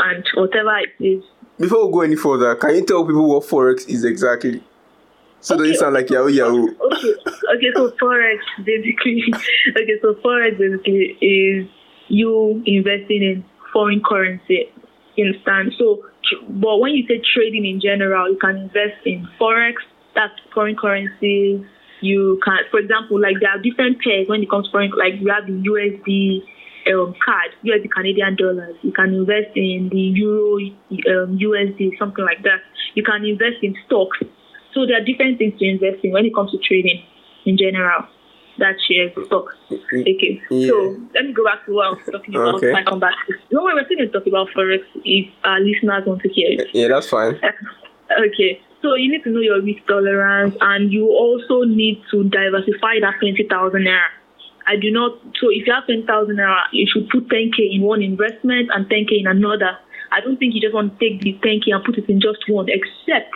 and 0.00 0.24
whatever 0.34 0.76
it 0.78 0.92
is. 1.04 1.24
Before 1.58 1.86
we 1.86 1.92
go 1.92 2.00
any 2.02 2.16
further, 2.16 2.54
can 2.56 2.74
you 2.74 2.84
tell 2.86 3.04
people 3.06 3.28
what 3.28 3.42
forex 3.44 3.88
is 3.88 4.04
exactly? 4.04 4.62
So 5.42 5.54
Okay, 5.54 5.68
you 5.68 5.74
sound 5.74 5.94
like 5.94 6.04
okay, 6.10 6.14
Yahoo 6.14 6.28
Yahoo. 6.28 6.68
Okay, 6.68 7.14
okay. 7.56 7.70
So 7.74 7.90
forex 8.02 8.38
basically, 8.64 9.24
okay. 9.76 9.96
So 10.02 10.14
forex 10.24 10.58
basically 10.58 11.16
is 11.20 11.66
you 12.08 12.62
investing 12.66 13.22
in 13.22 13.44
foreign 13.72 14.02
currency. 14.02 14.68
You 15.16 15.26
understand? 15.26 15.72
So, 15.78 16.04
but 16.48 16.78
when 16.78 16.92
you 16.92 17.06
say 17.06 17.20
trading 17.34 17.66
in 17.66 17.80
general, 17.80 18.30
you 18.30 18.38
can 18.38 18.56
invest 18.56 19.04
in 19.04 19.28
forex. 19.40 19.74
That's 20.14 20.34
foreign 20.54 20.76
currency. 20.76 21.64
You 22.00 22.40
can, 22.44 22.58
for 22.70 22.80
example, 22.80 23.20
like 23.20 23.36
there 23.40 23.50
are 23.50 23.60
different 23.60 24.00
pairs 24.00 24.28
when 24.28 24.42
it 24.42 24.50
comes 24.50 24.66
to 24.66 24.72
foreign. 24.72 24.90
Like 24.96 25.20
you 25.20 25.28
have 25.28 25.46
the 25.46 25.58
USD 25.60 26.42
um, 26.92 27.14
card, 27.24 27.52
USD 27.64 27.90
Canadian 27.90 28.36
dollars. 28.36 28.76
You 28.82 28.92
can 28.92 29.14
invest 29.14 29.52
in 29.54 29.88
the 29.92 30.14
Euro, 30.18 30.56
um, 30.56 31.38
USD, 31.38 31.98
something 31.98 32.24
like 32.24 32.42
that. 32.42 32.64
You 32.94 33.02
can 33.02 33.24
invest 33.24 33.62
in 33.62 33.74
stocks. 33.86 34.18
So 34.74 34.86
there 34.86 34.96
are 34.96 35.04
different 35.04 35.38
things 35.38 35.58
to 35.58 35.64
invest 35.66 36.04
in 36.04 36.12
when 36.12 36.24
it 36.24 36.34
comes 36.34 36.52
to 36.52 36.58
trading 36.58 37.02
in 37.44 37.58
general. 37.58 38.06
That 38.60 38.76
shares 38.86 39.12
stocks. 39.26 39.56
Okay. 39.72 40.42
Yeah. 40.50 40.68
So 40.68 41.00
let 41.14 41.24
me 41.24 41.32
go 41.32 41.44
back 41.44 41.64
to 41.64 41.72
what 41.72 41.86
I 41.86 41.90
was 41.90 42.04
talking 42.12 42.34
about. 42.36 42.56
Okay. 42.56 42.74
I 42.74 42.84
come 42.84 43.00
back. 43.00 43.14
No, 43.50 43.64
we're 43.64 43.84
still 43.86 43.96
going 43.96 44.12
to 44.12 44.12
talk 44.12 44.26
about 44.26 44.48
forex 44.54 44.84
if 45.02 45.26
our 45.44 45.60
listeners 45.60 46.04
want 46.06 46.20
to 46.22 46.28
hear 46.28 46.60
it. 46.60 46.68
Yeah, 46.74 46.88
that's 46.88 47.08
fine. 47.08 47.40
Uh, 47.42 48.26
okay. 48.28 48.60
So 48.82 48.94
you 48.94 49.10
need 49.10 49.24
to 49.24 49.30
know 49.30 49.40
your 49.40 49.62
risk 49.62 49.80
tolerance 49.88 50.54
and 50.60 50.92
you 50.92 51.08
also 51.08 51.64
need 51.64 52.02
to 52.10 52.24
diversify 52.24 53.00
that 53.00 53.16
20,000 53.20 53.48
naira. 53.48 54.08
I 54.66 54.76
do 54.76 54.90
not, 54.90 55.18
so 55.40 55.48
if 55.48 55.66
you 55.66 55.72
have 55.72 55.86
10,000 55.86 56.04
naira, 56.36 56.60
you 56.72 56.86
should 56.86 57.08
put 57.08 57.28
10k 57.28 57.74
in 57.74 57.82
one 57.82 58.02
investment 58.02 58.70
and 58.74 58.86
10k 58.86 59.20
in 59.20 59.26
another. 59.26 59.78
I 60.12 60.20
don't 60.20 60.36
think 60.36 60.54
you 60.54 60.60
just 60.60 60.74
want 60.74 60.98
to 60.98 60.98
take 61.00 61.22
the 61.22 61.32
10k 61.40 61.72
and 61.72 61.84
put 61.84 61.96
it 61.98 62.08
in 62.08 62.20
just 62.20 62.44
one, 62.48 62.68
except 62.68 63.32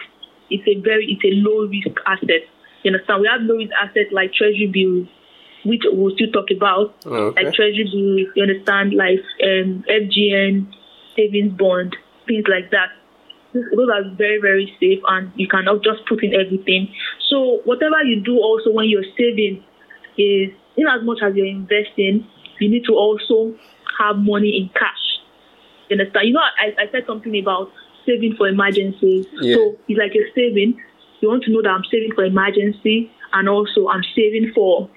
it's 0.51 0.67
a 0.69 0.81
very, 0.81 1.07
it's 1.13 1.25
a 1.25 1.33
low 1.41 1.67
risk 1.67 1.97
asset. 2.07 2.45
You 2.85 2.93
understand? 2.93 3.23
We 3.23 3.29
have 3.29 3.41
risk 3.49 3.73
assets 3.73 4.13
like 4.13 4.33
treasury 4.35 4.71
bills, 4.73 5.09
which 5.65 5.83
we'll 5.91 6.15
still 6.15 6.31
talk 6.31 6.51
about 6.55 6.95
Okay. 7.07 7.45
like 7.45 7.55
treasury 7.55 7.85
bills, 7.85 8.29
you 8.37 8.43
understand, 8.43 8.93
like 8.95 9.25
um, 9.43 9.85
FGN, 9.89 10.69
savings 11.17 11.53
bond, 11.59 11.97
things 12.29 12.45
like 12.47 12.71
that. 12.71 12.91
Those 13.55 13.89
are 13.89 14.05
very, 14.17 14.41
very 14.41 14.75
safe 14.81 15.01
and 15.09 15.33
you 15.37 15.49
cannot 15.49 15.83
just 15.83 16.05
put 16.07 16.23
in 16.23 16.35
everything. 16.35 16.93
So 17.31 17.61
whatever 17.65 18.03
you 18.03 18.21
do 18.21 18.37
also 18.39 18.73
when 18.73 18.89
you're 18.89 19.07
saving 19.17 19.65
is, 20.19 20.51
in 20.77 20.87
as 20.89 21.03
much 21.05 21.19
as 21.23 21.35
you're 21.37 21.47
investing, 21.47 22.27
you 22.59 22.69
need 22.69 22.85
to 22.87 22.95
also 22.95 23.55
have 23.99 24.17
money 24.19 24.59
in 24.59 24.69
cash. 24.79 25.21
You 25.89 25.99
understand? 25.99 26.29
You 26.29 26.35
know, 26.35 26.41
I, 26.41 26.83
I 26.83 26.91
said 26.91 27.05
something 27.07 27.39
about 27.39 27.71
saving 28.05 28.35
for 28.37 28.49
emergencies. 28.49 29.27
Yeah. 29.41 29.55
So 29.55 29.79
it's 29.89 29.99
like 29.99 30.15
you're 30.15 30.35
saving. 30.35 30.83
You 31.25 31.31
want 31.33 31.45
to 31.45 31.51
know 31.51 31.63
that 31.63 31.71
I'm 31.73 31.89
saving 31.91 32.13
for 32.15 32.23
emergency 32.29 33.09
and 33.33 33.49
also 33.49 33.89
I'm 33.89 34.05
saving 34.15 34.53
for 34.55 34.91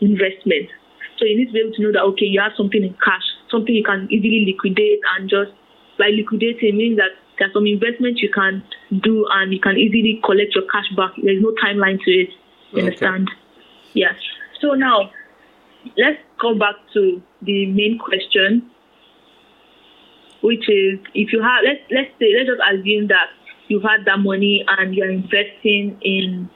investment. 0.00 0.70
So 1.18 1.24
you 1.26 1.36
need 1.42 1.46
to 1.46 1.52
be 1.52 1.58
able 1.58 1.74
to 1.74 1.82
know 1.82 1.90
that 1.90 2.06
okay, 2.14 2.26
you 2.26 2.38
have 2.38 2.52
something 2.56 2.84
in 2.86 2.94
cash, 3.02 3.26
something 3.50 3.74
you 3.74 3.82
can 3.82 4.06
easily 4.06 4.46
liquidate 4.46 5.00
and 5.18 5.28
just 5.28 5.50
like 5.98 6.14
liquidating 6.14 6.78
means 6.78 7.02
that 7.02 7.18
there's 7.36 7.50
some 7.52 7.66
investment 7.66 8.22
you 8.22 8.30
can 8.30 8.62
do 9.02 9.26
and 9.34 9.52
you 9.52 9.58
can 9.58 9.74
easily 9.76 10.22
collect 10.22 10.54
your 10.54 10.62
cash 10.70 10.86
back. 10.94 11.18
There's 11.18 11.42
no 11.42 11.50
timeline 11.58 11.98
to 11.98 12.10
it. 12.14 12.30
You 12.70 12.86
Okay. 12.86 12.86
understand? 12.86 13.26
Yes. 13.94 14.14
So 14.62 14.78
now 14.78 15.10
let's 15.98 16.22
go 16.38 16.54
back 16.54 16.78
to 16.94 17.20
the 17.42 17.66
main 17.74 17.98
question, 17.98 18.70
which 20.46 20.70
is 20.70 21.02
if 21.18 21.32
you 21.34 21.42
have 21.42 21.66
let's 21.66 21.82
let's 21.90 22.14
say 22.22 22.30
let's 22.38 22.46
just 22.54 22.62
assume 22.70 23.08
that 23.10 23.34
you've 23.72 23.82
had 23.82 24.04
that 24.04 24.18
money 24.18 24.64
and 24.68 24.94
you're 24.94 25.10
investing 25.10 25.96
in 26.02 26.50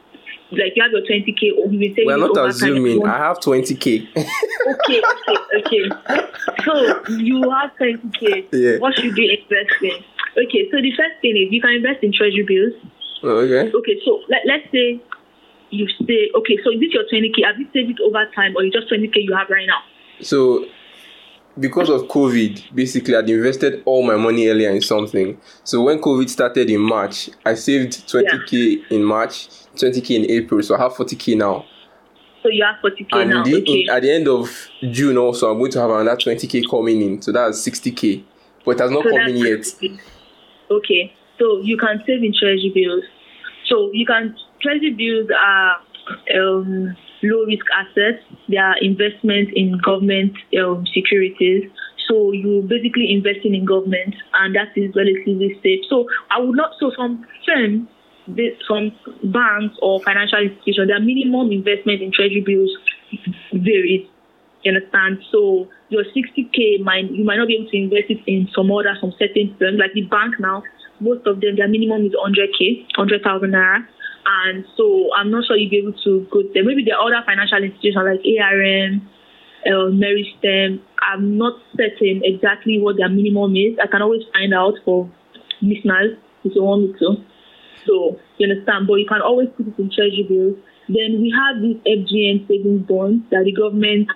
like 0.52 0.72
you 0.76 0.82
have 0.82 0.92
your 0.92 1.02
20k 1.02 1.58
or 1.58 1.72
you've 1.72 1.96
been 1.96 2.06
We're 2.06 2.18
not 2.18 2.36
assuming. 2.48 3.04
I 3.06 3.16
have 3.16 3.38
20k. 3.40 4.06
okay, 4.16 5.02
okay, 5.02 5.38
okay. 5.58 5.84
So 6.64 6.72
you 7.14 7.50
have 7.50 7.70
20k. 7.80 8.48
Yeah. 8.52 8.78
What 8.78 8.94
should 8.96 9.16
you 9.16 9.30
invest 9.30 9.82
in? 9.82 9.96
Okay, 10.44 10.68
so 10.70 10.76
the 10.76 10.92
first 10.96 11.16
thing 11.22 11.36
is 11.36 11.50
you 11.50 11.60
can 11.60 11.72
invest 11.72 12.04
in 12.04 12.12
treasury 12.12 12.44
bills. 12.46 12.74
Oh, 13.22 13.40
okay. 13.42 13.72
Okay, 13.72 13.96
so 14.04 14.20
let, 14.28 14.42
let's 14.46 14.70
say 14.70 15.00
you 15.70 15.88
say, 16.06 16.30
okay, 16.34 16.58
so 16.62 16.70
is 16.70 16.80
this 16.80 16.92
your 16.92 17.04
20k. 17.10 17.44
Have 17.44 17.58
you 17.58 17.66
saved 17.72 17.90
it 17.90 18.00
over 18.04 18.24
time 18.34 18.54
or 18.56 18.62
you 18.62 18.70
just 18.70 18.92
20k 18.92 19.16
you 19.16 19.34
have 19.34 19.48
right 19.50 19.66
now? 19.66 19.80
So, 20.20 20.66
because 21.58 21.88
of 21.88 22.02
COVID, 22.02 22.74
basically, 22.74 23.16
I'd 23.16 23.28
invested 23.30 23.82
all 23.84 24.02
my 24.06 24.16
money 24.16 24.48
earlier 24.48 24.70
in 24.70 24.82
something. 24.82 25.38
So, 25.64 25.82
when 25.82 25.98
COVID 26.00 26.28
started 26.28 26.70
in 26.70 26.80
March, 26.80 27.30
I 27.44 27.54
saved 27.54 28.06
20k 28.08 28.82
in 28.90 29.02
March, 29.04 29.48
20k 29.76 30.10
in 30.16 30.30
April. 30.30 30.62
So, 30.62 30.74
I 30.76 30.80
have 30.82 30.92
40k 30.94 31.36
now. 31.36 31.64
So 32.42 32.50
you 32.50 32.64
have 32.64 32.76
40k 32.80 33.20
And 33.22 33.30
now. 33.30 33.42
the- 33.42 33.56
Okay. 33.62 33.72
in- 33.82 33.90
at 33.90 34.02
the 34.02 34.10
end 34.12 34.28
of 34.28 34.68
June, 34.90 35.16
also, 35.18 35.50
I'm 35.50 35.58
going 35.58 35.72
to 35.72 35.80
have 35.80 35.90
another 35.90 36.16
20k 36.16 36.62
coming 36.70 37.00
in. 37.02 37.22
So, 37.22 37.32
that's 37.32 37.58
60k. 37.66 38.22
But 38.64 38.72
it 38.72 38.80
has 38.80 38.90
not 38.90 39.04
So 39.04 39.10
come 39.10 39.20
in 39.28 39.36
yet. 39.36 39.66
Okay, 40.70 41.12
so 41.38 41.60
you 41.62 41.76
can 41.76 42.02
save 42.06 42.22
in 42.22 42.32
treasury 42.38 42.72
bills. 42.74 43.04
So 43.68 43.90
you 43.92 44.04
can 44.04 44.34
treasury 44.60 44.90
bills 44.90 45.28
are 45.30 45.76
um 46.36 46.96
low 47.22 47.44
risk 47.44 47.64
assets. 47.76 48.22
They 48.48 48.56
are 48.56 48.76
investments 48.80 49.52
in 49.54 49.78
government 49.84 50.36
um, 50.60 50.84
securities. 50.92 51.70
So 52.08 52.32
you're 52.32 52.62
basically 52.62 53.12
investing 53.12 53.54
in 53.54 53.64
government, 53.64 54.14
and 54.34 54.54
that 54.54 54.70
is 54.76 54.94
relatively 54.94 55.58
safe. 55.62 55.80
So 55.90 56.06
I 56.30 56.40
would 56.40 56.56
not. 56.56 56.72
So 56.78 56.92
some 56.96 57.26
firms, 57.46 57.88
some 58.66 58.92
banks 59.32 59.74
or 59.82 60.00
financial 60.02 60.38
institutions, 60.38 60.88
their 60.88 61.00
minimum 61.00 61.50
investment 61.50 62.02
in 62.02 62.12
treasury 62.12 62.42
bills 62.46 62.70
varies. 63.52 64.06
You 64.62 64.74
understand? 64.74 65.22
So 65.30 65.68
your 65.90 66.04
60k 66.04 66.82
might 66.82 67.10
you 67.10 67.24
might 67.24 67.36
not 67.36 67.46
be 67.46 67.54
able 67.54 67.70
to 67.70 67.76
invest 67.76 68.10
it 68.10 68.18
in 68.26 68.48
some 68.54 68.70
other 68.70 68.96
some 69.00 69.12
certain 69.18 69.54
firms 69.58 69.78
like 69.78 69.94
the 69.94 70.02
bank 70.02 70.38
now. 70.38 70.62
Most 70.98 71.26
of 71.26 71.40
them 71.40 71.56
their 71.56 71.68
minimum 71.68 72.06
is 72.06 72.14
100k, 72.14 72.86
100,000 72.96 73.50
naira. 73.50 73.86
And 74.26 74.64
so 74.76 75.14
I'm 75.14 75.30
not 75.30 75.46
sure 75.46 75.56
you'll 75.56 75.70
be 75.70 75.78
able 75.78 75.94
to 76.02 76.26
go 76.30 76.42
there. 76.52 76.64
Maybe 76.64 76.84
there 76.84 76.98
are 76.98 77.06
other 77.06 77.22
financial 77.24 77.62
institutions 77.62 78.02
like 78.02 78.26
ARM, 78.26 79.08
uh, 79.64 79.94
Meristem. 79.94 80.82
I'm 80.98 81.38
not 81.38 81.54
certain 81.76 82.22
exactly 82.24 82.80
what 82.82 82.96
their 82.98 83.08
minimum 83.08 83.54
is. 83.54 83.78
I 83.82 83.86
can 83.86 84.02
always 84.02 84.22
find 84.32 84.52
out 84.52 84.74
for 84.84 85.08
listeners 85.62 86.18
if 86.44 86.54
you 86.54 86.62
want 86.62 86.82
me 86.82 86.98
to. 86.98 87.22
So 87.86 88.18
you 88.38 88.50
understand, 88.50 88.86
but 88.88 88.98
you 88.98 89.06
can 89.06 89.22
always 89.22 89.48
put 89.56 89.68
it 89.68 89.78
in 89.78 89.90
treasury 89.94 90.26
bills. 90.28 90.58
Then 90.88 91.22
we 91.22 91.30
have 91.30 91.62
these 91.62 91.78
FGN 91.86 92.48
savings 92.48 92.86
bonds 92.86 93.24
that 93.30 93.44
the 93.44 93.52
government 93.52 94.10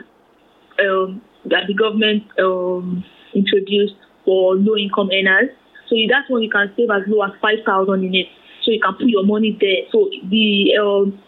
um, 0.83 1.23
that 1.47 1.67
the 1.67 1.75
government 1.75 2.25
um, 2.38 3.05
introduced 3.35 3.95
for 4.25 4.57
low 4.57 4.76
income 4.76 5.11
earners. 5.12 5.50
So 5.88 5.95
that's 6.11 6.31
when 6.31 6.43
you 6.43 6.50
can 6.50 6.73
save 6.76 6.90
as 6.90 7.02
low 7.07 7.23
as 7.23 7.33
five 7.40 7.62
thousand 7.67 8.05
in 8.05 8.14
it. 8.14 8.26
So 8.71 8.75
you 8.75 8.81
can 8.81 8.95
put 8.95 9.09
your 9.09 9.27
money 9.27 9.59
there. 9.61 9.91
So 9.91 10.09
the 10.31 10.79
um, 10.79 11.19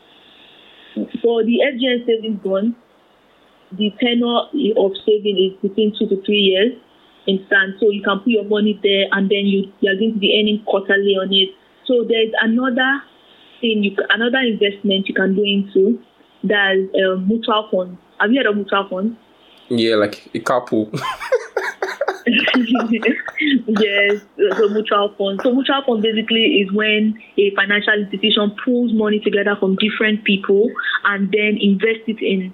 for 1.21 1.43
the 1.43 1.59
FGN 1.75 2.07
savings 2.07 2.39
bond, 2.39 2.77
the 3.73 3.91
tenure 3.99 4.47
of 4.79 4.93
saving 5.05 5.35
is 5.43 5.59
between 5.61 5.91
two 5.99 6.07
to 6.07 6.23
three 6.23 6.55
years 6.55 6.79
in 7.27 7.43
stand. 7.49 7.75
So 7.81 7.91
you 7.91 8.01
can 8.01 8.21
put 8.21 8.29
your 8.29 8.45
money 8.45 8.79
there 8.81 9.07
and 9.11 9.29
then 9.29 9.51
you, 9.51 9.73
you 9.81 9.91
are 9.91 9.99
going 9.99 10.15
to 10.15 10.21
be 10.21 10.39
earning 10.39 10.63
quarterly 10.65 11.19
on 11.19 11.33
it. 11.33 11.51
So 11.85 12.07
there's 12.07 12.31
another 12.41 13.03
thing, 13.61 13.83
you, 13.83 13.97
another 14.11 14.39
investment 14.39 15.09
you 15.09 15.15
can 15.15 15.35
go 15.35 15.43
into 15.43 15.99
that's 16.45 16.79
um, 16.95 17.27
mutual 17.27 17.69
funds. 17.73 17.99
Have 18.21 18.31
you 18.31 18.39
heard 18.39 18.47
of 18.47 18.55
mutual 18.55 18.87
funds? 18.89 19.19
Yeah, 19.69 19.97
like 19.97 20.31
a 20.33 20.39
couple. 20.39 20.93
yes, 23.67 24.21
so 24.57 24.69
mutual 24.69 25.15
fund. 25.17 25.41
So 25.43 25.53
mutual 25.53 25.83
fund 25.87 26.03
basically 26.03 26.61
is 26.61 26.73
when 26.73 27.19
a 27.39 27.55
financial 27.57 27.95
institution 27.95 28.55
pulls 28.65 28.93
money 28.93 29.21
together 29.21 29.57
from 29.59 29.77
different 29.77 30.25
people 30.25 30.71
and 31.05 31.31
then 31.33 31.59
invest 31.61 32.05
it 32.07 32.21
in 32.21 32.53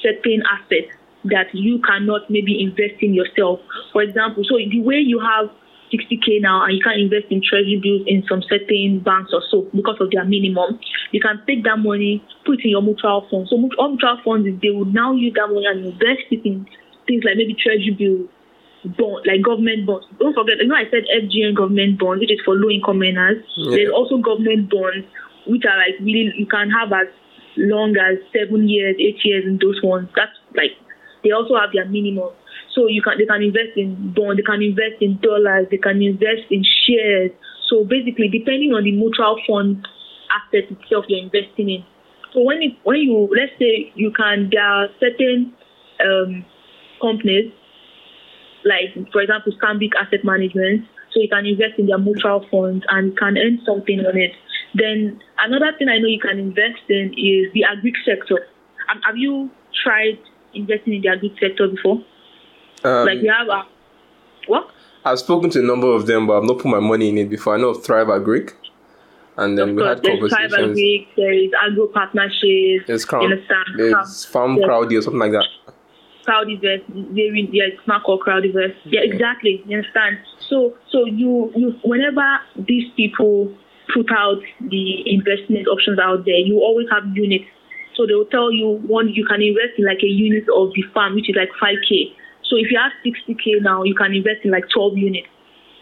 certain 0.00 0.42
assets 0.50 0.92
that 1.24 1.48
you 1.52 1.80
cannot 1.80 2.28
maybe 2.30 2.60
invest 2.60 3.00
in 3.00 3.14
yourself. 3.14 3.60
For 3.92 4.02
example, 4.02 4.44
so 4.44 4.56
the 4.56 4.80
way 4.80 4.96
you 4.96 5.20
have 5.20 5.50
60k 5.92 6.40
now 6.40 6.64
and 6.64 6.76
you 6.76 6.82
can 6.82 6.98
invest 6.98 7.26
in 7.30 7.42
treasury 7.42 7.80
bills 7.82 8.02
in 8.06 8.24
some 8.28 8.42
certain 8.48 9.00
banks 9.00 9.30
or 9.32 9.42
so 9.50 9.68
because 9.74 9.96
of 10.00 10.10
their 10.10 10.24
minimum, 10.24 10.80
you 11.12 11.20
can 11.20 11.40
take 11.46 11.64
that 11.64 11.78
money, 11.78 12.24
put 12.44 12.60
it 12.60 12.64
in 12.64 12.70
your 12.70 12.82
mutual 12.82 13.26
fund. 13.30 13.48
So 13.48 13.56
all 13.78 13.90
mutual 13.90 14.18
funds 14.24 14.48
they 14.60 14.70
would 14.70 14.92
now 14.92 15.14
use 15.14 15.34
that 15.36 15.48
money 15.48 15.66
and 15.66 15.84
invest 15.84 16.28
it 16.30 16.44
in 16.44 16.66
things 17.06 17.24
like 17.24 17.36
maybe 17.36 17.54
treasury 17.54 17.94
bills, 17.96 18.28
bond, 18.84 19.24
like 19.26 19.42
government 19.42 19.86
bonds. 19.86 20.06
Don't 20.18 20.34
forget, 20.34 20.60
you 20.60 20.68
know 20.68 20.76
I 20.76 20.88
said 20.90 21.08
FGN 21.08 21.56
government 21.56 21.98
bonds, 21.98 22.20
which 22.20 22.32
is 22.32 22.40
for 22.44 22.54
low 22.54 22.70
income 22.70 23.02
earners. 23.02 23.42
Yeah. 23.56 23.76
There's 23.76 23.92
also 23.92 24.18
government 24.18 24.70
bonds, 24.70 25.06
which 25.46 25.64
are 25.64 25.76
like 25.76 25.98
really 26.00 26.32
you 26.36 26.46
can 26.46 26.70
have 26.70 26.92
as 26.92 27.08
long 27.56 27.96
as 27.96 28.18
seven 28.32 28.68
years, 28.68 28.96
eight 28.98 29.18
years 29.24 29.44
in 29.44 29.58
those 29.60 29.80
ones. 29.82 30.08
That's 30.16 30.34
like 30.54 30.76
they 31.22 31.30
also 31.32 31.56
have 31.56 31.72
their 31.72 31.86
minimum. 31.88 32.30
So 32.74 32.88
you 32.88 33.02
can 33.02 33.18
they 33.18 33.26
can 33.26 33.42
invest 33.42 33.76
in 33.76 34.12
bond, 34.14 34.38
they 34.38 34.46
can 34.46 34.62
invest 34.62 35.00
in 35.00 35.18
dollars, 35.22 35.66
they 35.70 35.78
can 35.78 36.02
invest 36.02 36.50
in 36.50 36.64
shares. 36.86 37.30
So 37.70 37.84
basically, 37.84 38.28
depending 38.28 38.74
on 38.74 38.84
the 38.84 38.92
mutual 38.92 39.40
fund 39.46 39.86
asset 40.34 40.70
itself 40.70 41.06
you're 41.08 41.22
investing 41.22 41.70
in. 41.70 41.84
So 42.32 42.42
when 42.42 42.62
it, 42.62 42.74
when 42.82 42.98
you 42.98 43.30
let's 43.30 43.54
say 43.58 43.92
you 43.94 44.10
can 44.10 44.50
there 44.50 44.64
are 44.64 44.88
certain 44.98 45.54
um, 46.02 46.44
companies 47.00 47.52
like 48.64 48.94
for 49.12 49.20
example 49.20 49.52
Stanbic 49.60 49.90
Asset 50.00 50.24
Management, 50.24 50.86
so 51.12 51.20
you 51.20 51.28
can 51.28 51.46
invest 51.46 51.78
in 51.78 51.86
their 51.86 51.98
mutual 51.98 52.44
funds 52.50 52.84
and 52.88 53.16
can 53.16 53.36
earn 53.38 53.60
something 53.64 54.00
on 54.00 54.16
it. 54.16 54.32
Then 54.74 55.20
another 55.38 55.72
thing 55.78 55.88
I 55.88 55.98
know 55.98 56.08
you 56.08 56.18
can 56.20 56.38
invest 56.38 56.82
in 56.88 57.12
is 57.16 57.52
the 57.52 57.64
agri 57.64 57.92
sector. 58.04 58.46
Um, 58.90 59.00
have 59.06 59.16
you 59.16 59.50
tried 59.84 60.18
investing 60.54 60.94
in 60.94 61.02
the 61.02 61.08
agri 61.08 61.34
sector 61.40 61.68
before? 61.68 62.02
Um, 62.82 63.06
like 63.06 63.18
you 63.22 63.30
have 63.32 63.48
a 63.48 63.62
what? 64.46 64.68
I've 65.04 65.18
spoken 65.18 65.50
to 65.50 65.60
a 65.60 65.62
number 65.62 65.88
of 65.88 66.06
them, 66.06 66.26
but 66.26 66.38
I've 66.38 66.44
not 66.44 66.58
put 66.58 66.66
my 66.66 66.80
money 66.80 67.10
in 67.10 67.18
it 67.18 67.30
before. 67.30 67.54
I 67.54 67.58
know 67.58 67.68
of 67.70 67.84
Thrive 67.84 68.08
Agri, 68.08 68.46
and 69.36 69.56
then 69.58 69.70
of 69.70 69.74
we 69.76 69.82
course, 69.82 69.96
had 69.96 70.02
there's 70.02 70.18
conversations. 70.20 70.52
Thrive 70.54 70.70
Agri, 70.70 71.08
there 71.16 71.32
is 71.32 71.50
agro 71.62 71.86
partnerships. 71.88 72.86
There's 72.86 73.04
crowd, 73.04 73.22
you 73.22 73.28
understand? 73.30 73.66
there's 73.76 74.24
farm 74.24 74.56
Yeah. 74.56 74.66
crowdy 74.66 74.98
or 74.98 75.02
something 75.02 75.20
like 75.20 75.32
that. 75.32 75.44
Crowdyvest, 76.24 77.14
they 77.14 77.30
re- 77.30 77.48
yeah, 77.52 77.64
it's 77.64 77.86
not 77.86 78.04
called 78.04 78.20
crowd 78.20 78.44
Crowdyvest. 78.44 78.76
Yeah, 78.84 79.00
exactly. 79.02 79.62
You 79.66 79.78
understand? 79.78 80.18
So, 80.48 80.76
so 80.90 81.04
you, 81.06 81.52
you, 81.54 81.78
whenever 81.84 82.40
these 82.56 82.90
people 82.96 83.54
put 83.92 84.10
out 84.10 84.40
the 84.60 85.12
investment 85.12 85.68
options 85.68 85.98
out 85.98 86.24
there, 86.24 86.38
you 86.38 86.58
always 86.58 86.88
have 86.90 87.04
units. 87.14 87.44
So 87.94 88.06
they 88.06 88.14
will 88.14 88.26
tell 88.26 88.50
you 88.50 88.82
one, 88.86 89.08
you 89.08 89.24
can 89.26 89.40
invest 89.40 89.78
in 89.78 89.86
like 89.86 90.02
a 90.02 90.08
unit 90.10 90.44
of 90.54 90.72
the 90.74 90.82
farm, 90.92 91.14
which 91.14 91.28
is 91.30 91.36
like 91.36 91.50
5k. 91.62 92.14
So 92.44 92.56
if 92.56 92.70
you 92.70 92.78
have 92.78 92.92
60k 93.04 93.62
now, 93.62 93.84
you 93.84 93.94
can 93.94 94.12
invest 94.12 94.44
in 94.44 94.50
like 94.50 94.64
12 94.72 94.98
units. 94.98 95.28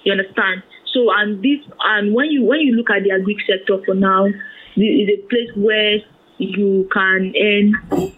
You 0.05 0.13
understand? 0.13 0.63
So 0.93 1.11
and 1.11 1.43
this 1.43 1.61
and 1.85 2.13
when 2.13 2.31
you 2.31 2.45
when 2.45 2.61
you 2.61 2.75
look 2.75 2.91
at 2.91 3.03
the 3.03 3.13
agri 3.13 3.37
sector 3.47 3.81
for 3.85 3.95
now, 3.95 4.27
it 4.27 4.81
is 4.81 5.09
a 5.09 5.29
place 5.29 5.51
where 5.57 5.99
you 6.39 6.89
can 6.93 7.33
earn 7.41 8.13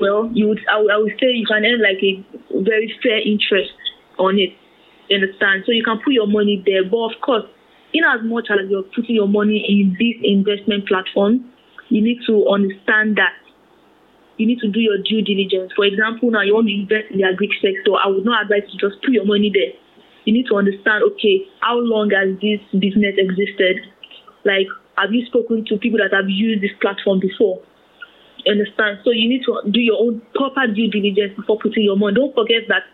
well, 0.00 0.30
you 0.32 0.48
would 0.48 0.60
I, 0.70 0.80
would- 0.80 0.90
I 0.90 0.96
would 0.98 1.12
say 1.20 1.28
you 1.32 1.46
can 1.46 1.64
earn 1.64 1.80
like 1.82 2.02
a 2.02 2.24
very 2.64 2.92
fair 3.02 3.18
interest 3.20 3.72
on 4.18 4.38
it. 4.38 4.52
You 5.08 5.18
understand? 5.20 5.64
So 5.66 5.72
you 5.72 5.82
can 5.84 5.98
put 6.04 6.12
your 6.14 6.26
money 6.26 6.62
there. 6.64 6.84
But 6.84 7.14
of 7.14 7.20
course, 7.20 7.44
in 7.92 8.04
as 8.04 8.20
much 8.22 8.46
as 8.50 8.70
you're 8.70 8.86
putting 8.94 9.16
your 9.16 9.28
money 9.28 9.58
in 9.66 9.96
this 9.98 10.16
investment 10.22 10.86
platform, 10.86 11.50
you 11.88 12.00
need 12.02 12.20
to 12.26 12.46
understand 12.48 13.16
that 13.18 13.34
you 14.38 14.46
need 14.46 14.58
to 14.60 14.68
do 14.68 14.80
your 14.80 14.96
due 15.02 15.20
diligence. 15.20 15.72
For 15.76 15.84
example, 15.84 16.30
now 16.30 16.40
you 16.40 16.54
want 16.54 16.68
to 16.68 16.72
invest 16.74 17.10
in 17.12 17.18
the 17.18 17.24
agri 17.28 17.50
sector, 17.60 17.92
I 17.98 18.08
would 18.08 18.24
not 18.24 18.42
advise 18.46 18.64
you 18.72 18.78
to 18.78 18.88
just 18.88 19.02
put 19.02 19.12
your 19.12 19.26
money 19.26 19.50
there. 19.52 19.76
You 20.24 20.32
need 20.32 20.46
to 20.48 20.56
understand, 20.56 21.04
okay, 21.12 21.44
how 21.60 21.76
long 21.76 22.08
has 22.16 22.38
this 22.40 22.62
business 22.72 23.18
existed? 23.18 23.84
Like, 24.44 24.68
have 24.96 25.12
you 25.12 25.26
spoken 25.26 25.64
to 25.68 25.76
people 25.76 25.98
that 26.00 26.14
have 26.16 26.28
used 26.30 26.62
this 26.62 26.72
platform 26.80 27.20
before? 27.20 27.60
Understand? 28.48 29.00
So 29.04 29.10
you 29.10 29.28
need 29.28 29.42
to 29.44 29.60
do 29.70 29.80
your 29.80 30.00
own 30.00 30.22
proper 30.34 30.66
due 30.72 30.88
diligence 30.90 31.36
before 31.36 31.58
putting 31.58 31.84
your 31.84 31.96
money. 31.96 32.14
Don't 32.14 32.34
forget 32.34 32.68
that 32.68 32.88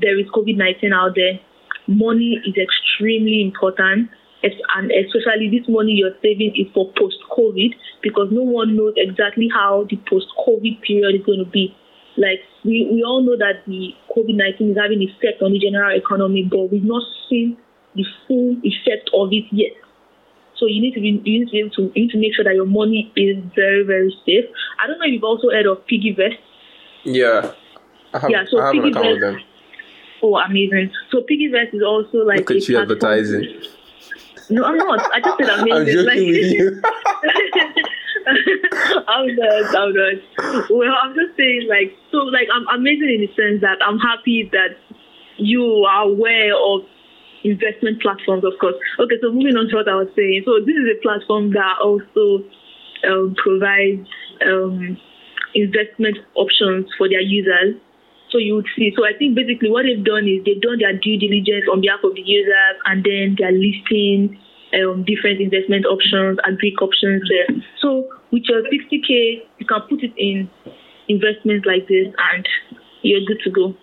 there 0.00 0.18
is 0.18 0.26
COVID 0.34 0.56
19 0.56 0.92
out 0.92 1.14
there. 1.14 1.40
Money 1.88 2.38
is 2.46 2.54
extremely 2.54 3.42
important, 3.42 4.10
and 4.42 4.90
especially 4.90 5.50
this 5.50 5.66
money 5.68 5.98
you're 5.98 6.14
saving 6.22 6.54
is 6.54 6.70
for 6.74 6.92
post 6.94 7.18
COVID 7.34 7.74
because 8.02 8.28
no 8.30 8.42
one 8.42 8.76
knows 8.76 8.94
exactly 8.96 9.48
how 9.52 9.86
the 9.90 9.96
post 10.08 10.26
COVID 10.46 10.82
period 10.82 11.20
is 11.20 11.26
going 11.26 11.42
to 11.44 11.50
be. 11.50 11.74
Like, 12.16 12.42
we, 12.64 12.86
we 12.90 13.02
all 13.02 13.22
know 13.22 13.38
that 13.38 13.64
the 13.66 13.94
COVID 14.14 14.36
19 14.36 14.70
is 14.70 14.76
having 14.76 15.02
effect 15.02 15.42
on 15.42 15.52
the 15.52 15.58
general 15.58 15.96
economy, 15.96 16.46
but 16.48 16.70
we've 16.70 16.84
not 16.84 17.02
seen 17.28 17.56
the 17.94 18.04
full 18.26 18.56
effect 18.62 19.10
of 19.14 19.32
it 19.32 19.46
yet. 19.50 19.74
So 20.60 20.66
you 20.66 20.80
need 20.82 20.92
to 20.94 21.00
be 21.00 21.08
you 21.24 21.40
need 21.40 21.46
to 21.46 21.52
be 21.52 21.58
able 21.60 21.70
to 21.70 21.82
you 21.94 22.02
need 22.04 22.10
to 22.12 22.18
make 22.18 22.34
sure 22.34 22.44
that 22.44 22.54
your 22.54 22.66
money 22.66 23.10
is 23.16 23.42
very 23.56 23.82
very 23.82 24.14
safe. 24.26 24.44
I 24.78 24.86
don't 24.86 24.98
know 24.98 25.06
if 25.06 25.12
you've 25.12 25.24
also 25.24 25.48
heard 25.50 25.66
of 25.66 25.78
PiggyVest. 25.86 26.36
Yeah, 27.04 27.52
have, 28.12 28.30
Yeah, 28.30 28.44
so 28.50 28.60
I 28.60 28.66
have 28.66 28.74
an 28.74 28.82
with 28.82 28.94
Piggyvest- 28.94 29.20
them. 29.20 29.40
Oh, 30.22 30.36
amazing! 30.36 30.92
So 31.10 31.22
PiggyVest 31.22 31.74
is 31.74 31.82
also 31.82 32.18
like 32.18 32.40
Look 32.40 32.50
at 32.50 32.68
you 32.68 32.78
advertising. 32.78 33.62
No, 34.50 34.64
I'm 34.64 34.76
not. 34.76 35.00
I 35.14 35.20
just 35.20 35.38
said 35.38 35.48
amazing. 35.60 35.72
I'm 35.72 35.86
joking 35.86 36.06
like, 36.06 36.18
with 36.18 36.52
you. 36.52 36.82
I'm 39.08 39.36
not. 39.36 39.76
I'm 39.76 39.94
not. 39.94 40.70
Well, 40.70 40.92
I'm 41.02 41.14
just 41.14 41.36
saying, 41.36 41.68
like, 41.70 41.96
so, 42.10 42.18
like, 42.18 42.48
I'm 42.52 42.66
amazing 42.78 43.08
in 43.08 43.20
the 43.22 43.28
sense 43.28 43.60
that 43.62 43.78
I'm 43.80 43.98
happy 43.98 44.50
that 44.52 44.76
you 45.38 45.64
are 45.88 46.02
aware 46.02 46.52
of 46.54 46.82
investment 47.44 48.02
platforms, 48.02 48.44
of 48.44 48.52
course. 48.60 48.76
Okay, 48.98 49.16
so 49.20 49.32
moving 49.32 49.56
on 49.56 49.68
to 49.68 49.76
what 49.76 49.88
I 49.88 49.96
was 49.96 50.08
saying. 50.16 50.42
So 50.44 50.60
this 50.60 50.76
is 50.76 50.86
a 50.92 50.98
platform 51.02 51.52
that 51.52 51.80
also 51.82 52.44
um, 53.08 53.34
provides 53.36 54.08
um, 54.44 54.98
investment 55.54 56.18
options 56.34 56.86
for 56.96 57.08
their 57.08 57.20
users. 57.20 57.76
So 58.30 58.38
you 58.38 58.54
would 58.54 58.68
see. 58.76 58.92
So 58.96 59.04
I 59.04 59.16
think 59.18 59.34
basically 59.34 59.70
what 59.70 59.82
they've 59.82 60.04
done 60.04 60.28
is 60.28 60.44
they've 60.44 60.60
done 60.60 60.78
their 60.78 60.94
due 60.94 61.18
diligence 61.18 61.66
on 61.70 61.80
behalf 61.80 62.00
of 62.04 62.14
the 62.14 62.22
users, 62.22 62.76
and 62.86 63.02
then 63.02 63.36
they're 63.38 63.52
listing 63.52 64.38
um, 64.74 65.02
different 65.04 65.40
investment 65.40 65.86
options 65.86 66.38
and 66.44 66.58
Greek 66.58 66.80
options 66.80 67.22
there. 67.28 67.56
So 67.80 68.08
with 68.30 68.44
your 68.46 68.62
60k, 68.62 69.42
you 69.58 69.66
can 69.66 69.80
put 69.88 70.02
it 70.04 70.12
in 70.16 70.48
investments 71.08 71.66
like 71.66 71.88
this, 71.88 72.06
and 72.30 72.46
you're 73.02 73.24
good 73.26 73.40
to 73.44 73.50
go. 73.50 73.74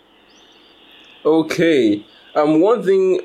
Okay. 1.26 2.06
Um, 2.36 2.62
one 2.62 2.84
thing 2.84 3.20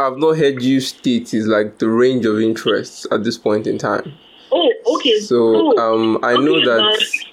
I've 0.00 0.16
not 0.18 0.38
heard 0.38 0.62
you 0.62 0.80
state 0.80 1.34
is 1.34 1.46
like 1.46 1.78
the 1.78 1.88
range 1.88 2.24
of 2.26 2.40
interests 2.40 3.06
at 3.10 3.24
this 3.24 3.36
point 3.36 3.66
in 3.66 3.78
time. 3.78 4.14
Oh, 4.50 4.72
okay. 4.96 5.18
So 5.20 5.76
um, 5.78 6.18
I 6.22 6.34
know 6.34 6.64
that 6.64 7.24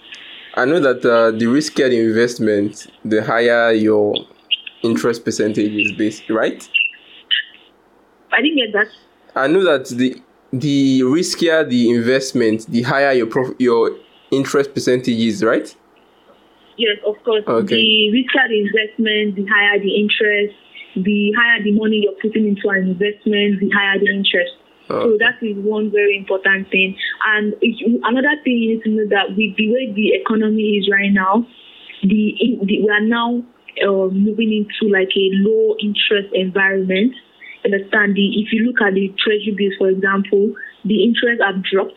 I 0.55 0.65
know 0.65 0.79
that 0.79 1.05
uh, 1.05 1.31
the 1.31 1.45
riskier 1.45 1.89
the 1.89 1.99
investment, 1.99 2.87
the 3.05 3.23
higher 3.23 3.71
your 3.71 4.15
interest 4.83 5.23
percentage 5.23 5.71
is 5.71 5.91
based, 5.93 6.29
right? 6.29 6.67
I 8.33 8.41
didn't 8.41 8.57
get 8.57 8.73
that. 8.73 8.87
I 9.35 9.47
know 9.47 9.63
that 9.63 9.87
the 9.87 10.21
the 10.51 11.01
riskier 11.01 11.67
the 11.67 11.89
investment, 11.89 12.67
the 12.67 12.81
higher 12.81 13.13
your 13.13 13.27
prof- 13.27 13.55
your 13.59 13.97
interest 14.31 14.73
percentage 14.73 15.19
is, 15.19 15.43
right? 15.43 15.73
Yes, 16.77 16.97
of 17.05 17.15
course. 17.23 17.43
Okay. 17.47 17.75
The 17.75 18.11
riskier 18.11 18.47
the 18.49 18.59
investment, 18.59 19.35
the 19.35 19.45
higher 19.45 19.79
the 19.79 19.95
interest. 19.95 20.55
The 20.95 21.33
higher 21.37 21.63
the 21.63 21.71
money 21.71 22.03
you're 22.03 22.19
putting 22.21 22.47
into 22.47 22.67
an 22.69 22.89
investment, 22.89 23.59
the 23.59 23.69
higher 23.73 23.99
the 23.99 24.11
interest. 24.11 24.51
So 24.91 25.15
that 25.19 25.39
is 25.41 25.55
one 25.63 25.89
very 25.89 26.17
important 26.17 26.69
thing. 26.69 26.97
And 27.25 27.55
another 28.03 28.35
thing 28.43 28.57
you 28.59 28.75
need 28.75 28.83
to 28.83 28.89
know 28.89 29.07
that 29.07 29.29
with 29.29 29.55
the 29.55 29.71
way 29.71 29.93
the 29.95 30.19
economy 30.19 30.83
is 30.83 30.89
right 30.91 31.11
now, 31.11 31.47
the, 32.03 32.35
the 32.65 32.81
we 32.83 32.89
are 32.89 32.99
now 32.99 33.41
uh, 33.87 34.11
moving 34.11 34.51
into 34.51 34.91
like 34.91 35.15
a 35.15 35.27
low 35.47 35.75
interest 35.79 36.33
environment. 36.33 37.13
Understand 37.63 38.15
the 38.15 38.25
if 38.41 38.51
you 38.51 38.65
look 38.67 38.81
at 38.81 38.95
the 38.95 39.13
treasury 39.15 39.55
bills, 39.55 39.75
for 39.77 39.87
example, 39.87 40.51
the 40.83 41.03
interest 41.03 41.41
have 41.45 41.63
dropped. 41.63 41.95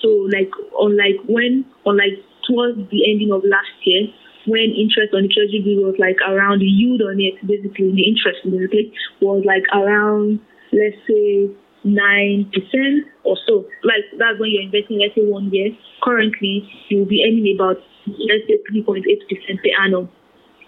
So 0.00 0.08
like 0.30 0.52
unlike 0.78 1.26
when 1.26 1.64
unlike 1.86 2.22
towards 2.46 2.78
the 2.90 3.10
ending 3.10 3.32
of 3.32 3.42
last 3.42 3.74
year, 3.82 4.06
when 4.46 4.72
interest 4.72 5.12
on 5.12 5.22
the 5.26 5.32
treasury 5.32 5.60
bill 5.60 5.90
was 5.90 5.98
like 5.98 6.16
around 6.24 6.60
the 6.60 6.70
yield 6.70 7.02
on 7.02 7.20
it, 7.20 7.36
basically 7.44 7.92
the 7.92 8.06
interest 8.08 8.40
basically 8.44 8.92
was 9.20 9.44
like 9.44 9.64
around 9.72 10.40
let's 10.72 10.96
say 11.06 11.50
nine 11.84 12.50
percent 12.52 13.08
or 13.24 13.36
so. 13.46 13.66
Like 13.84 14.04
that's 14.18 14.38
when 14.38 14.50
you're 14.52 14.64
investing, 14.64 15.00
let's 15.00 15.14
say 15.14 15.24
one 15.24 15.50
year. 15.52 15.70
Currently, 16.02 16.68
you'll 16.88 17.08
be 17.08 17.24
earning 17.26 17.54
about 17.54 17.76
let's 18.06 18.46
say 18.48 18.58
three 18.68 18.82
point 18.82 19.04
eight 19.08 19.22
percent 19.28 19.60
per 19.60 19.72
annum 19.82 20.08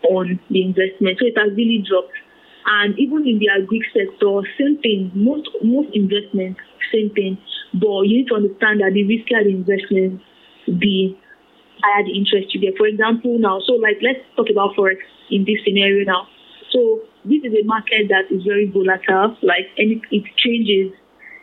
on 0.04 0.40
the 0.50 0.62
investment. 0.62 1.18
So 1.18 1.26
it 1.26 1.36
has 1.36 1.52
really 1.56 1.84
dropped. 1.86 2.16
And 2.64 2.94
even 2.98 3.26
in 3.26 3.38
the 3.42 3.50
agri 3.50 3.82
sector, 3.90 4.40
same 4.58 4.78
thing. 4.82 5.10
Most 5.14 5.48
most 5.62 5.90
investments, 5.94 6.60
same 6.92 7.10
thing. 7.10 7.38
But 7.74 8.06
you 8.06 8.22
need 8.22 8.28
to 8.28 8.36
understand 8.36 8.80
that 8.80 8.92
the 8.94 9.02
riskier 9.02 9.42
the 9.42 9.50
investment, 9.50 10.20
the 10.68 11.16
higher 11.82 12.04
the 12.04 12.14
interest 12.16 12.54
you 12.54 12.60
get. 12.60 12.76
For 12.78 12.86
example, 12.86 13.38
now, 13.38 13.60
so 13.66 13.74
like 13.74 13.98
let's 14.02 14.20
talk 14.36 14.46
about 14.50 14.74
forex 14.76 15.02
in 15.30 15.44
this 15.44 15.58
scenario 15.64 16.04
now. 16.04 16.28
So 16.70 17.02
this 17.24 17.42
is 17.44 17.52
a 17.52 17.64
market 17.64 18.08
that 18.08 18.30
is 18.30 18.42
very 18.44 18.66
volatile. 18.66 19.36
Like 19.42 19.68
any, 19.78 20.00
it 20.10 20.24
changes. 20.36 20.96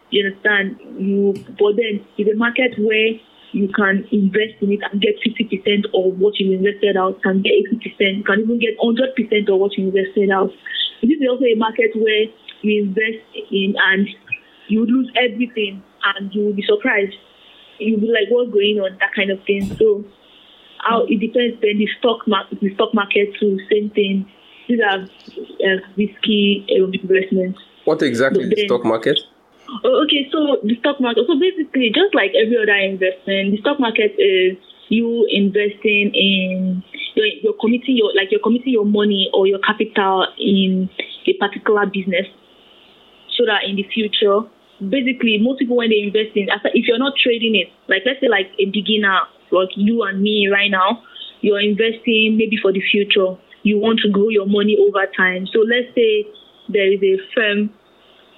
You 0.10 0.26
understand? 0.26 0.80
You, 0.98 1.34
but 1.60 1.78
then 1.78 2.02
it's 2.18 2.30
a 2.30 2.36
market 2.36 2.74
where 2.80 3.20
you 3.52 3.68
can 3.70 4.06
invest 4.12 4.62
in 4.62 4.72
it 4.74 4.80
and 4.92 5.02
get 5.02 5.18
50% 5.22 5.86
of 5.94 6.20
what 6.20 6.40
you 6.40 6.54
invested 6.54 6.98
out, 6.98 7.22
can 7.22 7.42
get 7.42 7.54
80%, 7.82 8.18
you 8.18 8.24
can 8.24 8.40
even 8.42 8.60
get 8.60 8.78
100% 8.78 9.50
of 9.50 9.60
what 9.60 9.78
you 9.78 9.88
invested 9.88 10.30
out. 10.30 10.52
This 11.02 11.18
is 11.18 11.28
also 11.30 11.46
a 11.46 11.56
market 11.56 11.92
where 11.96 12.26
you 12.62 12.84
invest 12.84 13.26
in 13.52 13.76
and 13.78 14.08
you 14.68 14.86
lose 14.86 15.12
everything 15.16 15.82
and 16.16 16.34
you 16.34 16.46
will 16.46 16.54
be 16.54 16.64
surprised. 16.64 17.16
You'll 17.80 18.02
be 18.02 18.08
like, 18.08 18.30
what's 18.30 18.52
going 18.52 18.78
on? 18.80 18.98
That 19.00 19.14
kind 19.16 19.32
of 19.32 19.40
thing. 19.46 19.76
So 19.78 20.06
how 20.80 21.06
it 21.08 21.20
depends 21.20 21.60
then 21.62 21.78
the 21.78 21.88
stock 22.00 22.28
market 22.28 22.60
the 22.62 22.74
stock 22.76 22.94
market 22.94 23.34
too, 23.40 23.60
same 23.70 23.90
thing. 23.92 24.30
These 24.68 24.82
are 24.82 25.00
uh, 25.02 25.80
risky 25.98 26.66
uh, 26.70 26.86
investments. 26.86 27.60
What 27.86 28.02
exactly 28.04 28.44
is 28.44 28.50
the 28.52 28.66
stock 28.68 28.86
market? 28.86 29.20
Oh, 29.84 30.04
okay, 30.06 30.30
so 30.32 30.58
the 30.64 30.76
stock 30.80 31.00
market. 31.02 31.26
So 31.28 31.40
basically, 31.40 31.92
just 31.94 32.14
like 32.14 32.32
every 32.38 32.58
other 32.58 32.78
investment, 32.78 33.52
the 33.52 33.58
stock 33.62 33.80
market 33.80 34.14
is 34.18 34.58
you 34.90 35.28
investing 35.30 36.12
in 36.14 36.84
you're, 37.16 37.28
you're 37.42 37.60
committing 37.60 37.98
your 37.98 38.14
like 38.16 38.32
you're 38.32 38.42
committing 38.42 38.74
your 38.74 38.86
money 38.86 39.30
or 39.34 39.48
your 39.48 39.60
capital 39.60 40.28
in 40.38 40.90
a 41.28 41.34
particular 41.34 41.86
business, 41.86 42.26
so 43.38 43.46
that 43.46 43.64
in 43.68 43.76
the 43.76 43.84
future, 43.94 44.42
basically, 44.82 45.38
most 45.42 45.60
people 45.60 45.78
when 45.78 45.90
they 45.90 46.02
invest 46.02 46.36
in, 46.36 46.48
if 46.74 46.88
you're 46.88 47.00
not 47.00 47.14
trading 47.22 47.56
it, 47.56 47.70
like 47.88 48.04
let's 48.06 48.20
say 48.22 48.28
like 48.28 48.52
a 48.60 48.66
beginner 48.66 49.20
like 49.52 49.70
you 49.76 50.04
and 50.04 50.22
me 50.22 50.48
right 50.52 50.72
now, 50.72 51.04
you're 51.42 51.60
investing 51.60 52.36
maybe 52.38 52.58
for 52.62 52.72
the 52.72 52.82
future. 52.92 53.36
You 53.64 53.80
want 53.80 54.00
to 54.02 54.10
grow 54.10 54.30
your 54.30 54.46
money 54.46 54.78
over 54.80 55.06
time. 55.16 55.48
So 55.52 55.60
let's 55.60 55.94
say 55.96 56.26
there 56.70 56.92
is 56.92 57.02
a 57.04 57.18
firm 57.36 57.72